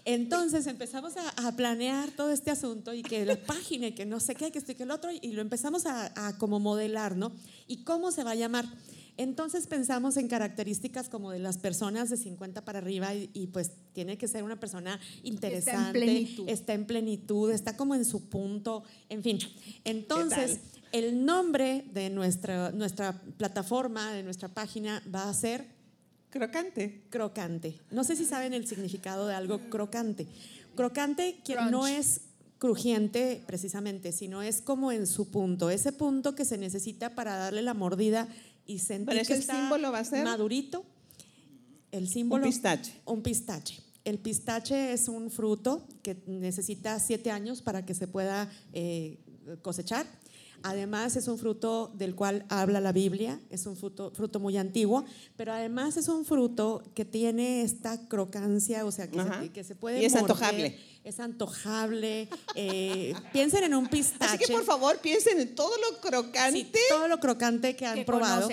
[0.05, 4.19] Entonces empezamos a, a planear todo este asunto y que la página y que no
[4.19, 7.15] sé qué, que esto y que el otro, y lo empezamos a, a como modelar,
[7.15, 7.31] ¿no?
[7.67, 8.65] ¿Y cómo se va a llamar?
[9.17, 14.17] Entonces pensamos en características como de las personas de 50 para arriba y, pues tiene
[14.17, 16.49] que ser una persona interesante, está en, plenitud.
[16.49, 19.39] está en plenitud, está como en su punto, en fin.
[19.83, 20.59] Entonces,
[20.91, 25.65] el nombre de nuestra, nuestra plataforma, de nuestra página va a ser...
[26.29, 27.03] Crocante.
[27.09, 27.79] Crocante.
[27.91, 30.27] No sé si saben el significado de algo crocante.
[30.75, 32.21] Crocante que no es
[32.61, 37.63] crujiente precisamente, sino es como en su punto, ese punto que se necesita para darle
[37.63, 38.27] la mordida
[38.71, 40.85] y sentir que el símbolo va a ser madurito.
[41.91, 42.93] El símbolo un pistache.
[43.05, 43.81] Un pistache.
[44.05, 49.19] El pistache es un fruto que necesita siete años para que se pueda eh,
[49.61, 50.07] cosechar.
[50.63, 55.05] Además es un fruto del cual habla la Biblia, es un fruto, fruto muy antiguo,
[55.35, 59.75] pero además es un fruto que tiene esta crocancia, o sea, que, se, que se,
[59.75, 60.01] puede...
[60.01, 60.77] Y es antojable.
[61.03, 62.29] Es antojable.
[62.55, 64.35] Eh, piensen en un pistache.
[64.35, 66.67] Así que por favor piensen en todo lo crocante.
[66.89, 68.49] todo lo crocante que han probado.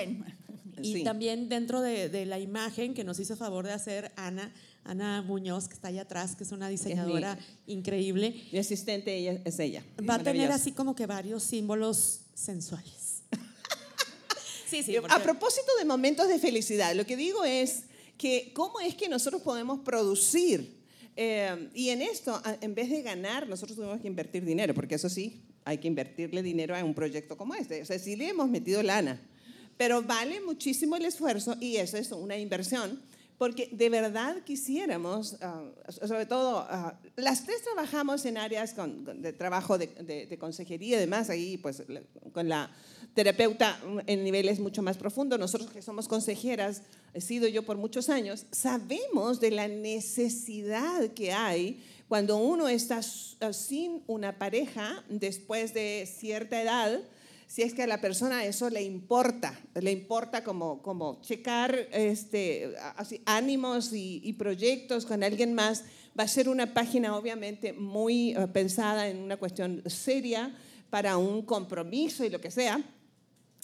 [0.80, 4.52] Y también dentro de, de la imagen que nos hizo favor de hacer Ana,
[4.88, 8.34] Ana Muñoz, que está allá atrás, que es una diseñadora increíble.
[8.50, 9.84] Mi asistente ella, es ella.
[10.08, 13.22] Va a tener así como que varios símbolos sensuales.
[14.66, 14.96] sí, sí.
[14.96, 17.82] A propósito de momentos de felicidad, lo que digo es
[18.16, 20.78] que cómo es que nosotros podemos producir.
[21.16, 25.10] Eh, y en esto, en vez de ganar, nosotros tenemos que invertir dinero, porque eso
[25.10, 27.82] sí, hay que invertirle dinero a un proyecto como este.
[27.82, 29.20] O sea, sí le hemos metido lana,
[29.76, 33.02] pero vale muchísimo el esfuerzo y eso es una inversión
[33.38, 35.62] porque de verdad quisiéramos, ah,
[36.06, 38.74] sobre todo, ah, las tres trabajamos en áreas
[39.14, 41.82] de trabajo de, consejería y demás, ahí pues
[42.32, 42.70] con la
[43.14, 46.82] terapeuta en niveles mucho más profundos, nosotros que somos consejeras,
[47.14, 53.02] he sido yo por muchos años, sabemos de la necesidad que hay cuando uno está
[53.02, 57.00] sin una pareja después de cierta edad,
[57.48, 62.74] si es que a la persona eso le importa, le importa como, como checar este,
[62.96, 65.84] así, ánimos y, proyectos con alguien más,
[66.16, 70.54] va a ser una página obviamente muy eh, pensada en una cuestión seria
[70.90, 72.84] para un compromiso y lo que sea.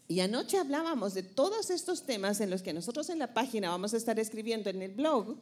[0.08, 3.92] Y anoche hablábamos de todos estos temas en los que nosotros en la página vamos
[3.92, 5.36] a estar escribiendo en el blog.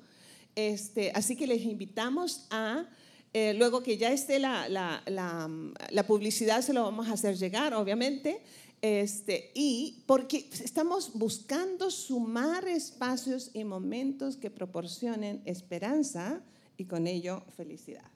[0.56, 2.86] Este, así que les invitamos a
[3.34, 7.72] eh, luego que ya esté la, la, la, publicidad, se lo vamos a hacer llegar,
[7.72, 8.42] obviamente.
[8.82, 16.42] Este, y porque estamos buscando sumar espacios y momentos que proporcionen esperanza
[16.76, 18.11] y con ello felicidad.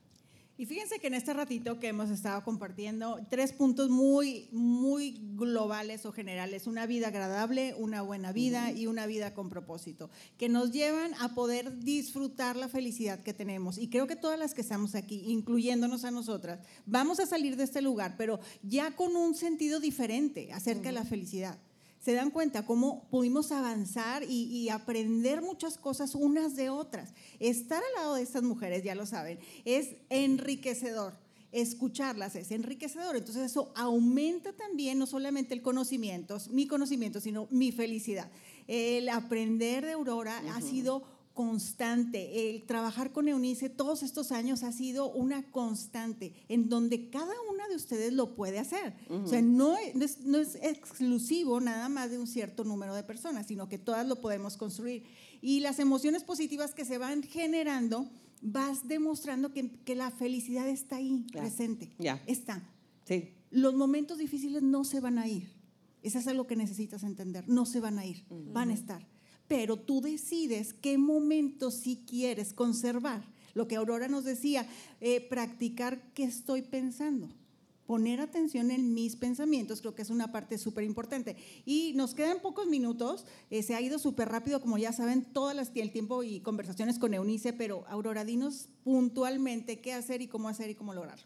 [0.59, 6.07] Y fíjense que en este ratito que hemos estado compartiendo, tres puntos muy, muy globales
[6.07, 10.73] o generales, una vida agradable, una buena vida y una vida con propósito, que nos
[10.73, 13.77] llevan a poder disfrutar la felicidad que tenemos.
[13.77, 17.65] Y creo que todas las que estamos aquí, incluyéndonos a nosotras, vamos a salir de
[17.65, 21.59] este lugar, pero ya con un sentido diferente acerca de la felicidad
[22.07, 27.13] se dan cuenta cómo pudimos avanzar y, aprender muchas cosas unas de otras.
[27.41, 31.15] Estar al lado de estas mujeres, ya lo saben, es enriquecedor.
[31.51, 33.17] Escucharlas es enriquecedor.
[33.17, 38.31] Entonces eso aumenta también no solamente el conocimiento, mi conocimiento, sino mi felicidad.
[38.69, 41.03] El aprender de Aurora ha sido
[41.37, 42.51] constante.
[42.51, 47.69] El trabajar con Eunice todos estos años ha sido una constante en donde cada una
[47.69, 48.95] de ustedes lo puede hacer.
[49.11, 53.47] O sea, no es, no es, exclusivo nada más de un cierto número de personas,
[53.47, 55.05] sino que todas lo podemos construir.
[55.43, 60.97] Y las emociones positivas que se van generando, vas demostrando que, que la felicidad está
[60.97, 61.93] ahí, presente.
[61.99, 62.21] Ya.
[62.27, 62.67] Está.
[63.05, 63.35] Sí.
[63.51, 65.55] Los momentos difíciles no se van a ir.
[66.03, 67.47] Eso es algo que necesitas entender.
[67.47, 69.16] No se van a ir, van a estar
[69.49, 73.23] pero tú decides qué momento sí quieres conservar.
[73.55, 74.67] Lo que Aurora nos decía,
[75.01, 77.29] eh, practicar qué estoy pensando.
[77.87, 81.37] Poner atención en mis pensamientos creo que es una parte súper importante.
[81.65, 85.71] Y nos quedan pocos minutos, eh, se ha ido súper rápido, como ya saben, las
[85.75, 90.71] el tiempo y conversaciones con Eunice, pero Aurora, dinos puntualmente qué hacer y cómo hacer
[90.71, 91.19] y cómo lograr.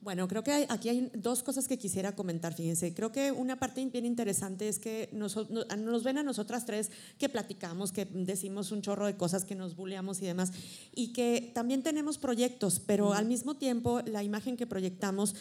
[0.00, 2.94] Bueno, creo que aquí hay dos cosas que quisiera comentar, fíjense.
[2.94, 7.28] Creo que una parte bien interesante es que nos, nos, ven a nosotras tres que
[7.28, 10.52] platicamos, que decimos un chorro de cosas, que nos bulleamos y demás,
[10.94, 15.34] y que también tenemos proyectos, pero al mismo tiempo la imagen que proyectamos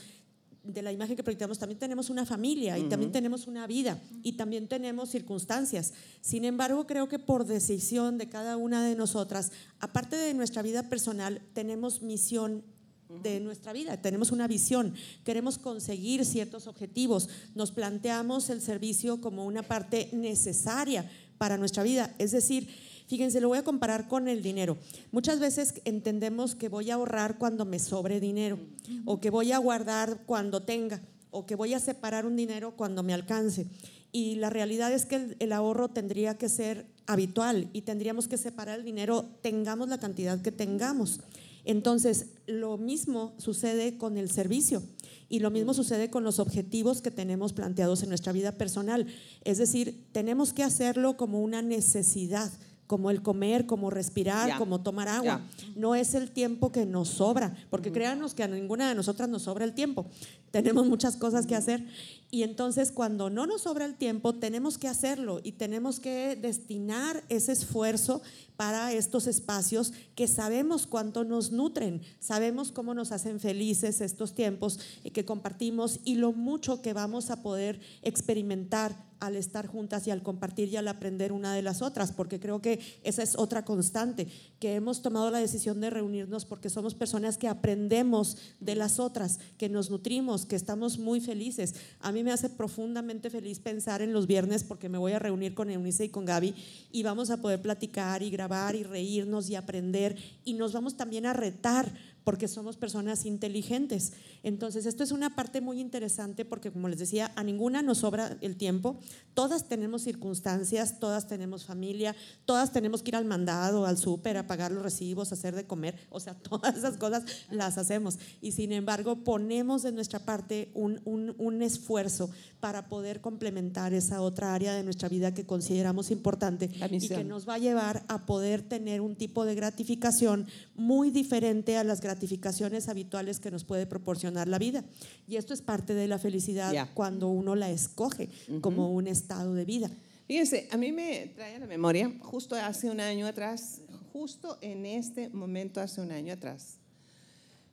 [0.65, 4.34] de la imagen que proyectamos, también tenemos una familia y también tenemos una vida y
[4.34, 5.94] también tenemos circunstancias.
[6.22, 10.89] Sin embargo, creo que por decisión de cada una de nosotras, aparte de nuestra vida
[10.89, 12.63] personal, tenemos misión
[13.10, 14.02] de nuestra vida.
[14.02, 21.10] Tenemos una visión, queremos conseguir ciertos objetivos, nos planteamos el servicio como una parte necesaria
[21.38, 22.13] para nuestra vida.
[22.17, 22.67] Es decir,
[23.08, 24.77] fíjense, lo voy a comparar con el dinero.
[25.12, 28.60] Muchas veces entendemos que voy a ahorrar cuando me sobre dinero
[29.06, 31.02] o que voy a guardar cuando tenga
[31.32, 33.67] o que voy a separar un dinero cuando me alcance.
[34.13, 38.79] Y la realidad es que el, ahorro tendría que ser habitual y tendríamos que separar
[38.79, 41.19] el dinero, tengamos la cantidad que tengamos.
[41.66, 44.84] Entonces, lo mismo sucede con el servicio
[45.28, 49.08] y lo mismo sucede con los objetivos que tenemos planteados en nuestra vida personal.
[49.44, 52.52] Es decir, tenemos que hacerlo como una necesidad
[52.88, 55.42] como el comer, como respirar, como tomar agua.
[55.75, 59.44] No es el tiempo que nos sobra, porque créanos que a ninguna de nosotras nos
[59.44, 60.06] sobra el tiempo.
[60.52, 61.86] Tenemos muchas cosas que hacer
[62.31, 67.23] y entonces cuando no nos sobra el tiempo tenemos que hacerlo y tenemos que destinar
[67.29, 68.21] ese esfuerzo
[68.56, 74.79] para estos espacios que sabemos cuánto nos nutren, sabemos cómo nos hacen felices estos tiempos
[75.13, 80.24] que compartimos y lo mucho que vamos a poder experimentar al estar juntas y al
[80.24, 84.28] compartir y al aprender una de las otras, porque creo que esa es otra constante,
[84.60, 89.40] que hemos tomado la decisión de reunirnos porque somos personas que aprendemos de las otras,
[89.58, 91.76] que nos nutrimos, que estamos muy felices.
[92.00, 95.54] A mí me hace profundamente feliz pensar en los viernes porque me voy a reunir
[95.54, 96.56] con Eunice y con Gaby
[96.92, 101.26] y vamos a poder platicar y grabar y reírnos y aprender y nos vamos también
[101.26, 101.94] a retar
[102.26, 104.13] porque somos personas inteligentes.
[104.42, 108.36] Entonces, esto es una parte muy interesante porque, como les decía, a ninguna nos sobra
[108.42, 108.98] el tiempo.
[109.36, 112.15] Todas tenemos circunstancias, todas tenemos familia,
[112.46, 115.67] todas tenemos que ir al mandado, al súper, a pagar los recibos, a hacer de
[115.67, 116.00] comer.
[116.10, 118.17] O sea, todas esas cosas las hacemos.
[118.42, 124.21] Y sin embargo, ponemos de nuestra parte un, un, un esfuerzo para poder complementar esa
[124.21, 128.26] otra área de nuestra vida que consideramos importante y que nos va a llevar a
[128.26, 133.66] poder tener un tipo de gratificación muy diferente a las gratificaciones gratificaciones habituales que nos
[133.66, 134.86] puede proporcionar la vida.
[135.28, 138.30] Y esto es parte de la felicidad cuando uno la escoge
[138.62, 139.92] como un estado de vida.
[140.28, 143.82] Fíjense, a mí me trae a la memoria, justo hace un año atrás,
[144.13, 146.78] justo en este momento hace un año atrás,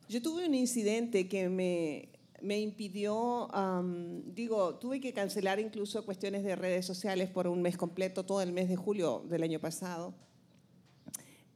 [0.09, 2.09] yo tuve un incidente que me,
[2.41, 3.47] me impidió,
[4.35, 8.51] digo, tuve que cancelar incluso cuestiones de redes sociales por un mes completo, todo el
[8.51, 10.13] mes de julio del año pasado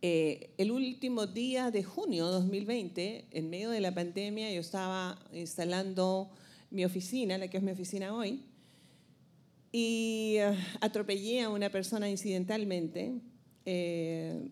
[0.02, 5.20] eh, el último día de junio de 2020, en medio de la pandemia, yo estaba
[5.34, 6.30] instalando
[6.70, 8.44] mi oficina, la que es mi oficina hoy,
[9.72, 13.16] y eh, atropellé a una persona incidentalmente.
[13.66, 14.50] Eh,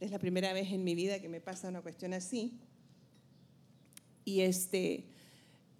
[0.00, 2.58] es la primera vez en mi vida que me pasa una cuestión así.
[4.24, 5.04] Y, este,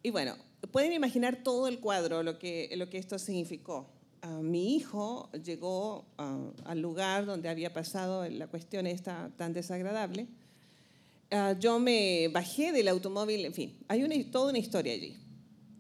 [0.03, 0.37] y bueno,
[0.73, 4.00] pueden imaginar todo el cuadro, lo que, lo que esto significó
[4.43, 10.27] mi hijo llegó al lugar donde había pasado la cuestión esta tan desagradable.
[11.31, 15.17] Ah, yo me bajé del automóvil, en fin, hay una, toda una historia allí.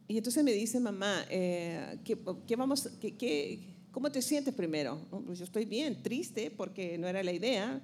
[0.06, 3.60] Y entonces me dice, mamá, eh, ¿qué, vamos, qué,
[3.90, 4.98] ¿cómo te sientes primero?
[5.26, 7.80] pues yo estoy bien, triste, porque no era la idea.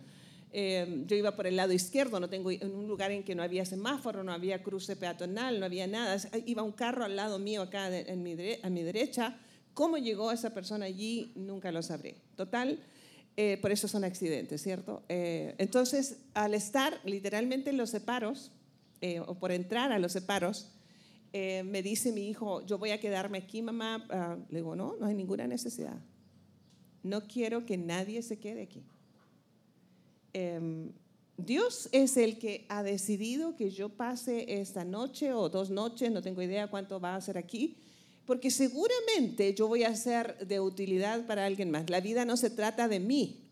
[0.52, 3.42] Eh, yo iba por el lado izquierdo, no tengo, en un lugar en que no
[3.42, 6.16] había semáforo, no había cruce peatonal, no había nada.
[6.46, 9.38] Iba un carro al lado mío acá en a mi derecha
[9.76, 11.32] ¿Cómo llegó esa persona allí?
[11.34, 12.16] Nunca lo sabré.
[12.34, 12.78] Total,
[13.36, 15.02] eh, por eso son accidentes, ¿cierto?
[15.10, 18.52] Eh, entonces, al estar literalmente en los separos,
[19.02, 20.72] eh, o por entrar a los separos,
[21.34, 24.06] me dice mi hijo, yo voy a quedarme aquí, mamá.
[24.08, 26.00] Ah, le digo, no, no hay ninguna necesidad.
[27.02, 28.82] No quiero que nadie se quede aquí.
[30.32, 30.90] Em,
[31.36, 36.22] Dios es el que ha decidido que yo pase esta noche o dos noches, no
[36.22, 37.76] tengo idea cuánto va a ser aquí,
[38.26, 41.88] porque seguramente yo voy a ser de utilidad para alguien más.
[41.88, 43.46] La vida no se trata de mí,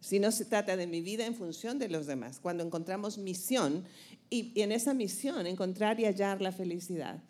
[0.00, 2.38] sino se trata de mi vida en función de los demás.
[2.40, 3.84] Cuando encontramos misión
[4.30, 7.22] y, en esa misión encontrar y hallar la felicidad.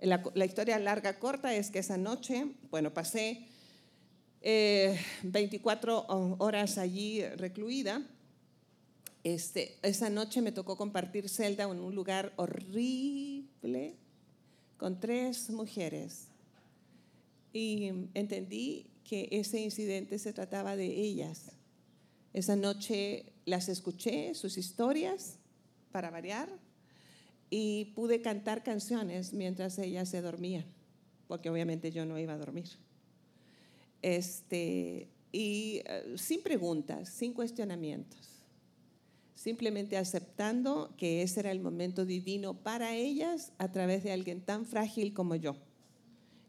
[0.00, 3.46] La, historia larga, corta es que esa noche, bueno, pasé
[4.42, 8.02] 24 eh, horas allí recluida.
[9.22, 13.96] Este, esa noche me tocó compartir celda en un lugar horrible,
[14.80, 16.28] con tres mujeres
[17.52, 21.52] y entendí que ese incidente se trataba de ellas.
[22.32, 25.36] Esa noche las escuché, sus historias,
[25.92, 26.48] para variar,
[27.50, 30.64] y pude cantar canciones mientras ellas se dormían,
[31.28, 32.70] porque obviamente yo no iba a dormir.
[34.00, 38.29] Este, y eh, sin preguntas, sin cuestionamientos
[39.42, 44.66] simplemente aceptando que ese era el momento divino para ellas a través de alguien tan
[44.66, 45.56] frágil como yo.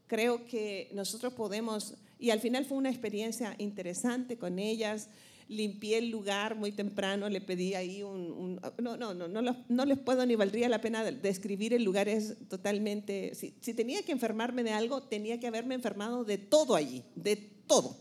[0.06, 5.08] Creo que nosotros podemos, y al final fue una experiencia interesante con ellas,
[5.48, 8.60] limpié el lugar muy temprano, le pedí ahí un...
[8.78, 12.46] no, no, no, no, no, les puedo ni valdría la pena describir el lugar, es
[12.50, 13.34] totalmente...
[13.34, 17.96] Si, tenía que enfermarme de algo, tenía que haberme enfermado de todo allí, de todo.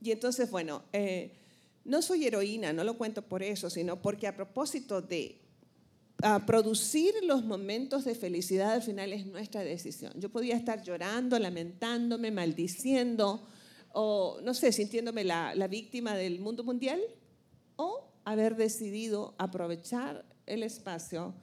[0.00, 1.41] Y entonces, bueno, eh,
[1.84, 5.40] no soy heroína, no lo cuento por eso, sino porque a propósito de
[6.46, 10.12] producir los momentos de felicidad al final es nuestra decisión.
[10.16, 13.46] Yo podía estar llorando, lamentándome, maldiciendo,
[13.92, 17.00] o no sé, sintiéndome la, la víctima del mundo mundial,
[17.76, 21.34] o haber decidido aprovechar el espacio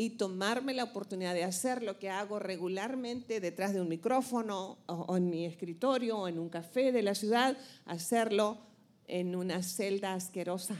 [0.00, 5.16] y tomarme la oportunidad de hacer lo que hago regularmente detrás de un micrófono o,
[5.16, 8.58] en mi escritorio o en un café de la ciudad, hacerlo
[9.08, 10.76] en una celda asquerosa.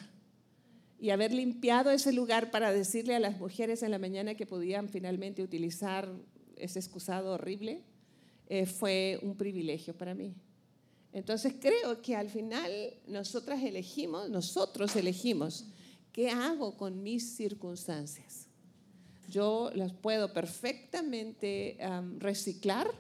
[1.00, 4.88] Y haber limpiado ese lugar para decirle a las mujeres en la mañana que podían
[4.88, 6.08] finalmente utilizar
[6.56, 7.82] ese excusado horrible,
[8.48, 10.34] eh, fue un privilegio para mí.
[11.12, 12.70] Entonces creo que al final
[13.06, 15.66] nosotras elegimos, nosotros elegimos
[16.12, 18.46] qué hago con mis circunstancias.
[19.28, 21.78] Yo las puedo perfectamente
[22.18, 22.90] reciclar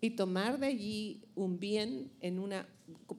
[0.00, 2.68] y tomar de allí un bien en una,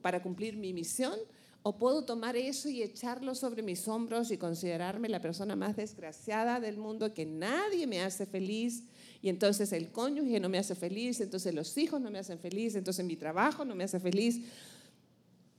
[0.01, 1.17] para cumplir mi misión,
[1.63, 6.59] o puedo tomar eso y echarlo sobre mis hombros y considerarme la persona más desgraciada
[6.59, 8.83] del mundo, que nadie me hace feliz,
[9.21, 12.75] y entonces el cónyuge no me hace feliz, entonces los hijos no me hacen feliz,
[12.75, 14.41] entonces mi trabajo no me hace feliz.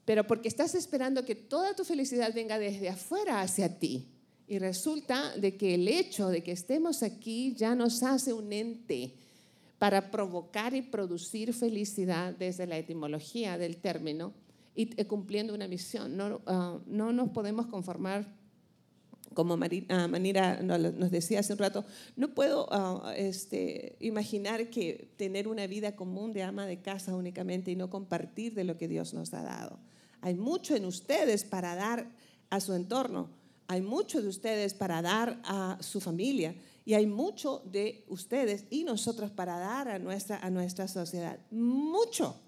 [0.05, 4.09] Pero porque estás esperando que toda tu felicidad venga desde afuera hacia ti.
[4.49, 9.15] Y resulta de que el hecho de que estemos aquí ya nos hace un ente
[9.83, 14.33] para provocar y producir felicidad desde la etimología del término
[14.77, 16.17] y eh, cumpliendo una misión.
[16.17, 18.33] No, ah, no nos podemos conformar
[19.35, 25.49] como ah, Manira nos decía hace un rato, no puedo ah, este, imaginar que tener
[25.49, 29.13] una vida común de ama de casa únicamente y no compartir de lo que Dios
[29.15, 29.81] nos ha dado.
[30.21, 32.09] Hay mucho en ustedes para dar
[32.51, 33.31] a su entorno,
[33.67, 36.55] hay mucho de ustedes para dar a su familia
[36.85, 41.39] y hay mucho de ustedes y nosotros para dar a nuestra, a nuestra sociedad.
[41.51, 42.41] Mucho.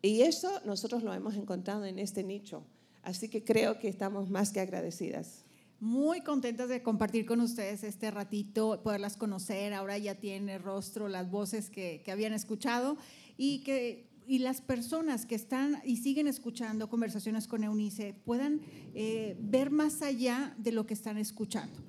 [0.00, 2.64] Y eso nosotros lo hemos encontrado en este nicho.
[3.02, 5.44] Así que creo que estamos más que agradecidas
[5.82, 9.74] muy contentas de compartir con ustedes este ratito, poderlas conocer.
[9.74, 12.96] Ahora ya tiene rostro las voces que, habían escuchado
[13.36, 18.60] y que y las personas que están y siguen escuchando conversaciones con Eunice puedan
[18.94, 21.80] eh, ver más allá de lo que están escuchando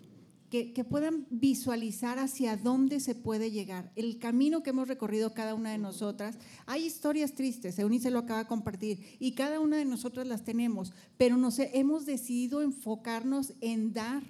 [0.54, 5.72] que, puedan visualizar hacia dónde se puede llegar, el camino que hemos recorrido cada una
[5.72, 6.38] de nosotras.
[6.68, 10.93] Hay historias tristes, Eunice lo acaba de compartir, y cada una de nosotras las tenemos,
[11.18, 14.22] pero nos hemos decidido enfocarnos en dar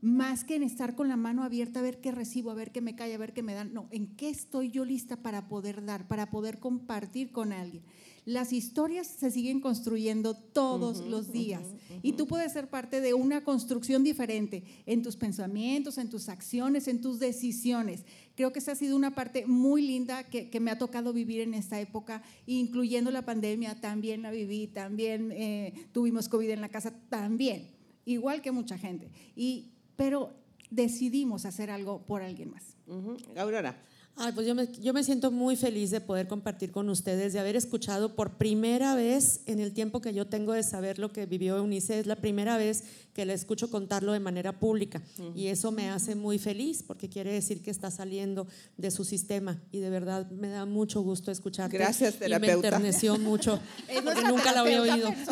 [0.00, 2.80] más que en estar con la mano abierta a ver qué recibo, a ver qué
[2.80, 3.72] me cae, a ver qué me dan.
[3.72, 7.82] No, en qué estoy yo lista para poder dar, para poder compartir con alguien.
[8.28, 11.62] Las historias se siguen construyendo todos los días
[12.02, 16.88] y tú puedes ser parte de una construcción diferente en tus pensamientos, en tus acciones,
[16.88, 18.04] en tus decisiones.
[18.34, 21.54] Creo que esa ha sido una parte muy linda que, me ha tocado vivir en
[21.54, 26.92] esta época, incluyendo la pandemia, también la viví, también eh, tuvimos COVID en la casa,
[27.08, 27.70] también,
[28.04, 29.10] igual que mucha gente.
[29.36, 30.32] Y, pero
[30.70, 32.76] decidimos hacer algo por alguien más.
[33.36, 33.82] Aurora.
[34.14, 37.40] Ay, pues yo me, yo me siento muy feliz de poder compartir con ustedes, de
[37.40, 41.26] haber escuchado por primera vez en el tiempo que yo tengo de saber lo que
[41.26, 42.84] vivió Eunice, es la primera vez
[43.18, 45.02] que la escucho contarlo de manera pública
[45.34, 48.46] y eso me hace muy feliz porque quiere decir que está saliendo
[48.76, 51.76] de su sistema y de verdad me da mucho gusto escucharte.
[51.76, 52.46] Gracias, terapeuta.
[52.46, 53.58] Y me enterneció mucho
[54.04, 55.12] porque nunca la había oído.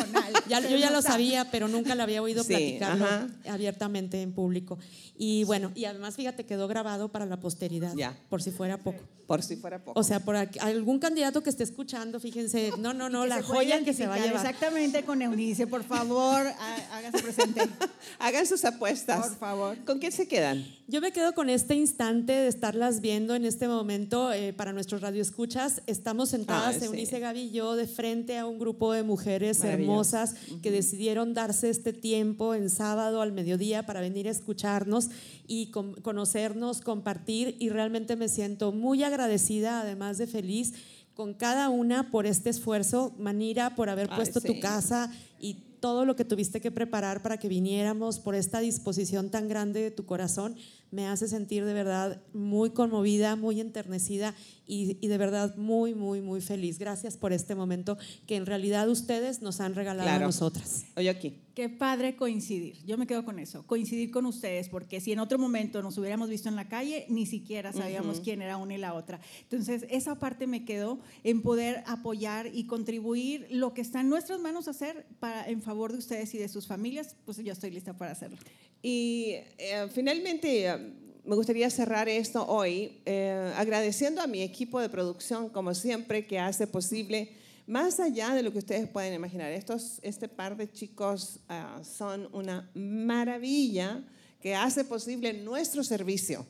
[0.47, 3.05] Ya, yo ya lo sabía, pero nunca la había oído platicarlo
[3.49, 4.77] abiertamente en público.
[5.17, 7.93] Y bueno, y además fíjate, quedó grabado para la posteridad,
[8.29, 9.03] por si fuera poco.
[9.27, 9.99] Por si fuera poco.
[9.99, 13.93] O sea, por algún candidato que esté escuchando, fíjense, no, no, no, la joya que
[13.93, 14.35] se va a llevar.
[14.37, 16.47] Exactamente con Eunice, por favor,
[16.91, 17.61] hágase presente.
[18.19, 19.27] Hagan sus apuestas.
[19.27, 19.77] Por favor.
[19.85, 20.65] ¿Con qué se quedan?
[20.87, 25.01] Yo me quedo con este instante de estarlas viendo en este momento eh, para nuestros
[25.01, 25.81] radioescuchas.
[25.85, 30.71] Estamos sentadas, Eunice Gaby y yo, de frente a un grupo de mujeres hermosas que
[30.71, 35.09] decidieron darse este tiempo en sábado al mediodía para venir a escucharnos
[35.45, 40.73] y conocernos, compartir y realmente me siento muy agradecida, además de feliz
[41.17, 46.15] con cada una por este esfuerzo, Manira, por haber puesto tu casa y todo lo
[46.15, 50.55] que tuviste que preparar para que viniéramos, por esta disposición tan grande de tu corazón,
[50.91, 54.33] me hace sentir de verdad muy conmovida, muy enternecida
[54.65, 56.79] y, de verdad muy, muy, muy feliz.
[56.79, 60.85] Gracias por este momento que en realidad ustedes nos han regalado a nosotras.
[60.95, 61.46] Oye aquí.
[61.57, 62.85] Qué padre coincidir.
[62.85, 66.29] Yo me quedo con eso, coincidir con ustedes, porque si en otro momento nos hubiéramos
[66.29, 69.19] visto en la calle, ni siquiera sabíamos quién era una y la otra.
[69.41, 74.39] Entonces, esa parte me quedó en poder apoyar y contribuir lo que está en nuestras
[74.39, 77.97] manos hacer para, en favor de ustedes y de sus familias, pues yo estoy lista
[77.97, 78.37] para hacerlo.
[78.83, 80.77] Y eh, finalmente, eh,
[81.25, 86.37] me gustaría cerrar esto hoy eh, agradeciendo a mi equipo de producción, como siempre, que
[86.37, 87.31] hace posible
[87.67, 89.51] más allá de lo que ustedes pueden imaginar.
[89.51, 94.03] Estos, este par de chicos ah, son una maravilla
[94.41, 96.45] que hace posible nuestro servicio.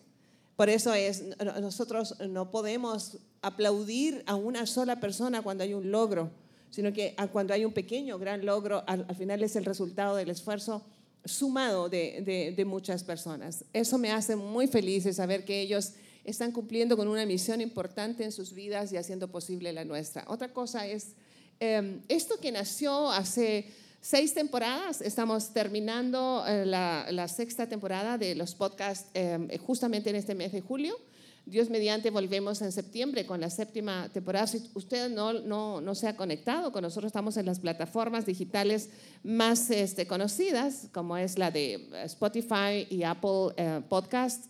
[0.56, 1.24] Por eso es,
[1.60, 6.32] nosotros no podemos aplaudir a una sola persona cuando hay un logro,
[6.70, 10.84] sino que cuando hay un pequeño, gran logro, al, final es el resultado del esfuerzo
[11.26, 13.66] sumado de, de, muchas personas.
[13.74, 15.94] Eso me hace muy feliz de saber que ellos
[16.28, 20.26] están cumpliendo con una misión importante en sus vidas y haciendo posible la nuestra.
[20.28, 21.16] Otra cosa es,
[21.60, 23.66] em, esto que nació hace
[24.02, 30.18] seis temporadas, estamos terminando eh, la, la, sexta temporada de los podcasts em, justamente en
[30.18, 30.98] este mes de julio.
[31.46, 34.48] Dios mediante volvemos en septiembre con la séptima temporada.
[34.48, 38.90] Si usted no, no, no, se ha conectado con nosotros, estamos en las plataformas digitales
[39.24, 44.48] más este, conocidas, como es la de Spotify y Apple eh, Podcast,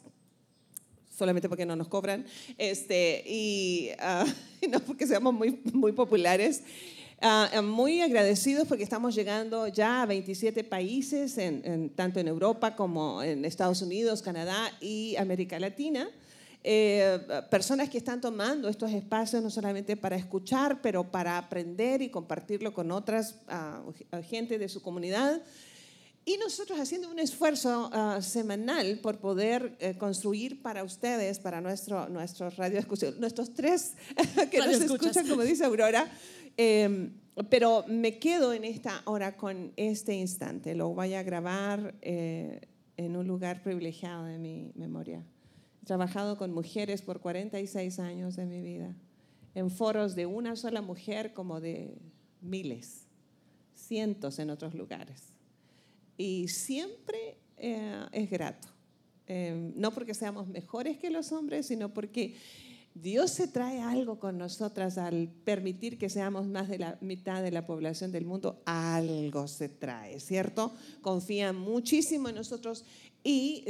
[1.18, 2.26] solamente porque no nos cobran,
[2.58, 3.90] este, y
[4.64, 6.62] uh, no porque seamos muy, muy populares.
[7.20, 13.24] Uh, muy agradecidos porque estamos llegando ya a 27 países, en, tanto en Europa como
[13.24, 16.08] en Estados Unidos, Canadá y América Latina.
[16.64, 22.10] Eh, personas que están tomando estos espacios no solamente para escuchar, pero para aprender y
[22.10, 25.42] compartirlo con otras uh, gente de su comunidad.
[26.28, 32.10] Y nosotros haciendo un esfuerzo uh, semanal por poder uh, construir para ustedes, para nuestro,
[32.10, 32.82] nuestro radio
[33.18, 33.96] nuestros tres
[34.52, 36.06] que nos escuchan, como dice Aurora.
[36.58, 37.12] Eh,
[37.50, 40.76] pero me quedo en esta hora con este instante.
[40.76, 42.60] Lo voy a grabar eh,
[42.98, 45.24] en un lugar privilegiado de mi memoria
[45.86, 48.94] trabajado con mujeres por 46 años de mi vida,
[49.56, 51.98] en foros de una sola mujer como de
[52.42, 53.08] miles,
[53.74, 55.37] cientos en otros lugares.
[56.18, 58.68] Y siempre eh, es grato,
[59.28, 62.36] eh, no porque seamos mejores que los hombres, sino porque
[62.94, 67.52] Dios se trae algo con nosotras al permitir que seamos más de la mitad de
[67.52, 70.74] la población del mundo, algo se trae, ¿cierto?
[71.02, 72.86] Confía muchísimo en nosotros
[73.24, 73.66] y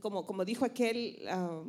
[0.00, 1.62] como, como dijo aquel ah,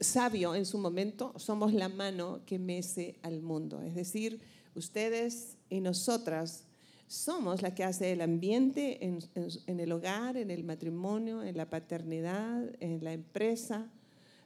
[0.00, 3.82] sabio en su momento, somos la mano que mece al mundo.
[3.82, 4.40] Es decir,
[4.74, 6.64] ustedes y nosotras
[7.12, 9.18] somos la que hace el ambiente en,
[9.66, 13.86] en, el hogar, en el matrimonio, en la paternidad, en la empresa.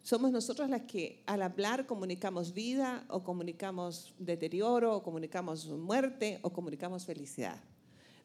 [0.03, 6.51] Somos nosotros las que al hablar comunicamos vida o comunicamos deterioro o comunicamos muerte o
[6.51, 7.63] comunicamos felicidad.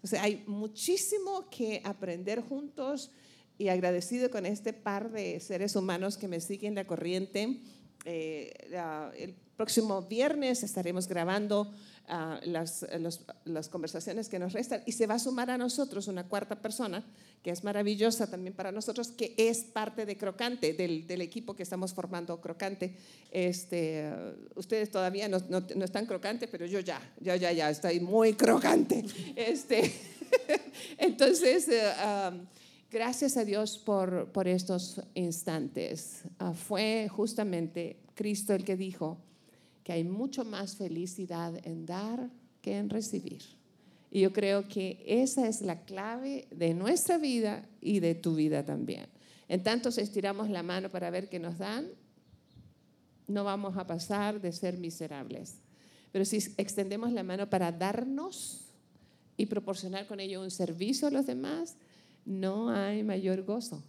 [0.02, 3.12] O sea, hay muchísimo que aprender juntos
[3.60, 7.60] y agradecido con este par de seres humanos que me siguen la corriente.
[8.06, 8.52] Eh,
[9.20, 11.72] el próximo viernes estaremos grabando
[12.10, 12.86] uh, las,
[13.46, 17.04] las, conversaciones que nos restan y se va a sumar a nosotros una cuarta persona
[17.44, 21.64] que es maravillosa también para nosotros, que es parte de Crocante, del, del equipo que
[21.64, 22.96] estamos formando Crocante.
[23.32, 27.70] Este, uh, ustedes todavía no, no, no, están crocantes, pero yo ya, ya, ya, ya,
[27.70, 29.04] estoy muy crocante.
[29.36, 29.92] Este,
[30.98, 32.48] entonces, uh, um,
[32.92, 36.24] Gracias a Dios por, por estos instantes.
[36.40, 39.18] Ah, fue justamente Cristo el que dijo
[39.84, 42.30] que hay mucho más felicidad en dar
[42.62, 43.42] que en recibir.
[44.12, 48.66] Y yo creo que esa es la clave de nuestra vida y de tu vida
[48.66, 49.08] también.
[49.48, 51.88] En tanto, si estiramos la mano para ver qué nos dan,
[53.28, 55.60] no vamos a pasar de ser miserables.
[56.12, 58.66] Pero si extendemos la mano para darnos
[59.38, 61.78] y proporcionar con ello un servicio a los demás,
[62.26, 63.82] no hay mayor gozo.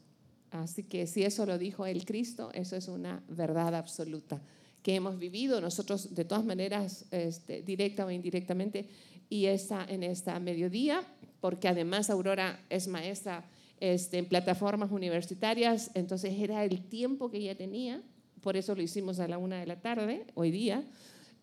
[0.53, 4.41] Así que si eso lo dijo el Cristo, eso es una verdad absoluta
[4.83, 8.89] que hemos vivido nosotros de todas maneras, este, directa o indirectamente,
[9.29, 11.03] y está en esta mediodía,
[11.41, 13.45] porque además Aurora es maestra
[13.81, 18.03] este, en plataformas universitarias, entonces era el tiempo que ella tenía,
[18.41, 20.85] por eso lo hicimos a la una de la tarde, hoy día,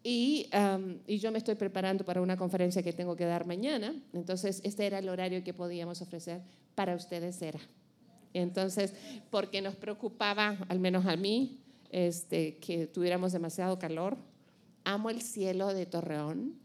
[0.04, 0.50] y,
[1.08, 4.86] y, yo me estoy preparando para una conferencia que tengo que dar mañana, entonces este
[4.86, 6.42] era el horario que podíamos ofrecer
[6.76, 7.60] para ustedes era.
[8.34, 8.94] Entonces,
[9.30, 11.60] porque nos preocupaba, al menos a mí,
[11.90, 14.18] este, que tuviéramos demasiado calor.
[14.84, 16.56] Amo el cielo de Torreón.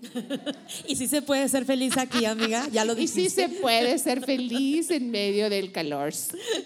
[0.88, 3.20] y sí se puede ser feliz aquí, amiga, ya lo dijiste.
[3.20, 6.12] Y sí se puede ser feliz en medio del calor,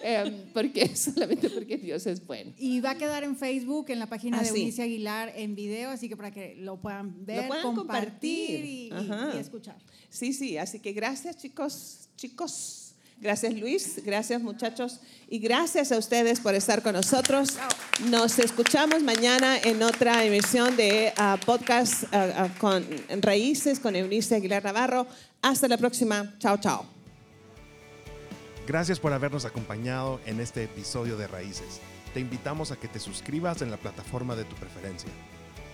[0.02, 2.52] em, porque solamente porque Dios es bueno.
[2.58, 6.08] Y va a quedar en Facebook, en la página de Eunice Aguilar, en video, así
[6.08, 9.76] que para que lo puedan ver, compartir, Y, y escuchar.
[10.08, 12.83] Sí, sí, así que gracias chicos, chicos.
[13.24, 15.00] Gracias Luis, gracias muchachos
[15.30, 17.56] y gracias a ustedes por estar con nosotros.
[18.10, 22.84] Nos escuchamos mañana en otra emisión de ah, podcast ah, ah, con
[23.22, 25.06] Raíces con Eunice Aguilar Navarro.
[25.40, 26.34] Hasta la próxima.
[26.38, 26.84] Chao, chao.
[28.66, 31.80] Gracias por habernos acompañado en este episodio de Raíces.
[32.12, 35.08] Te invitamos a que te suscribas en la plataforma de tu preferencia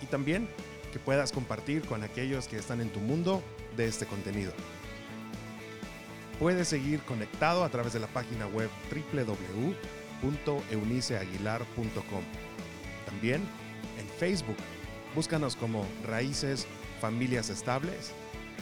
[0.01, 0.47] y también
[0.93, 3.43] que puedas compartir con aquellos que están en tu mundo
[3.75, 4.53] de este contenido.
[6.41, 8.67] Puedes seguir conectado a través de la página web
[10.23, 12.23] www.euniceaguilar.com.
[13.05, 13.43] También
[13.99, 14.57] en Facebook,
[15.13, 16.65] búscanos como Raíces
[16.99, 18.11] Familias Estables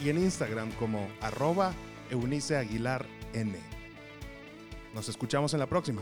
[0.04, 1.72] y en Instagram como arroba
[2.10, 3.54] Eunice Aguilar N.
[4.94, 6.02] Nos escuchamos en la próxima.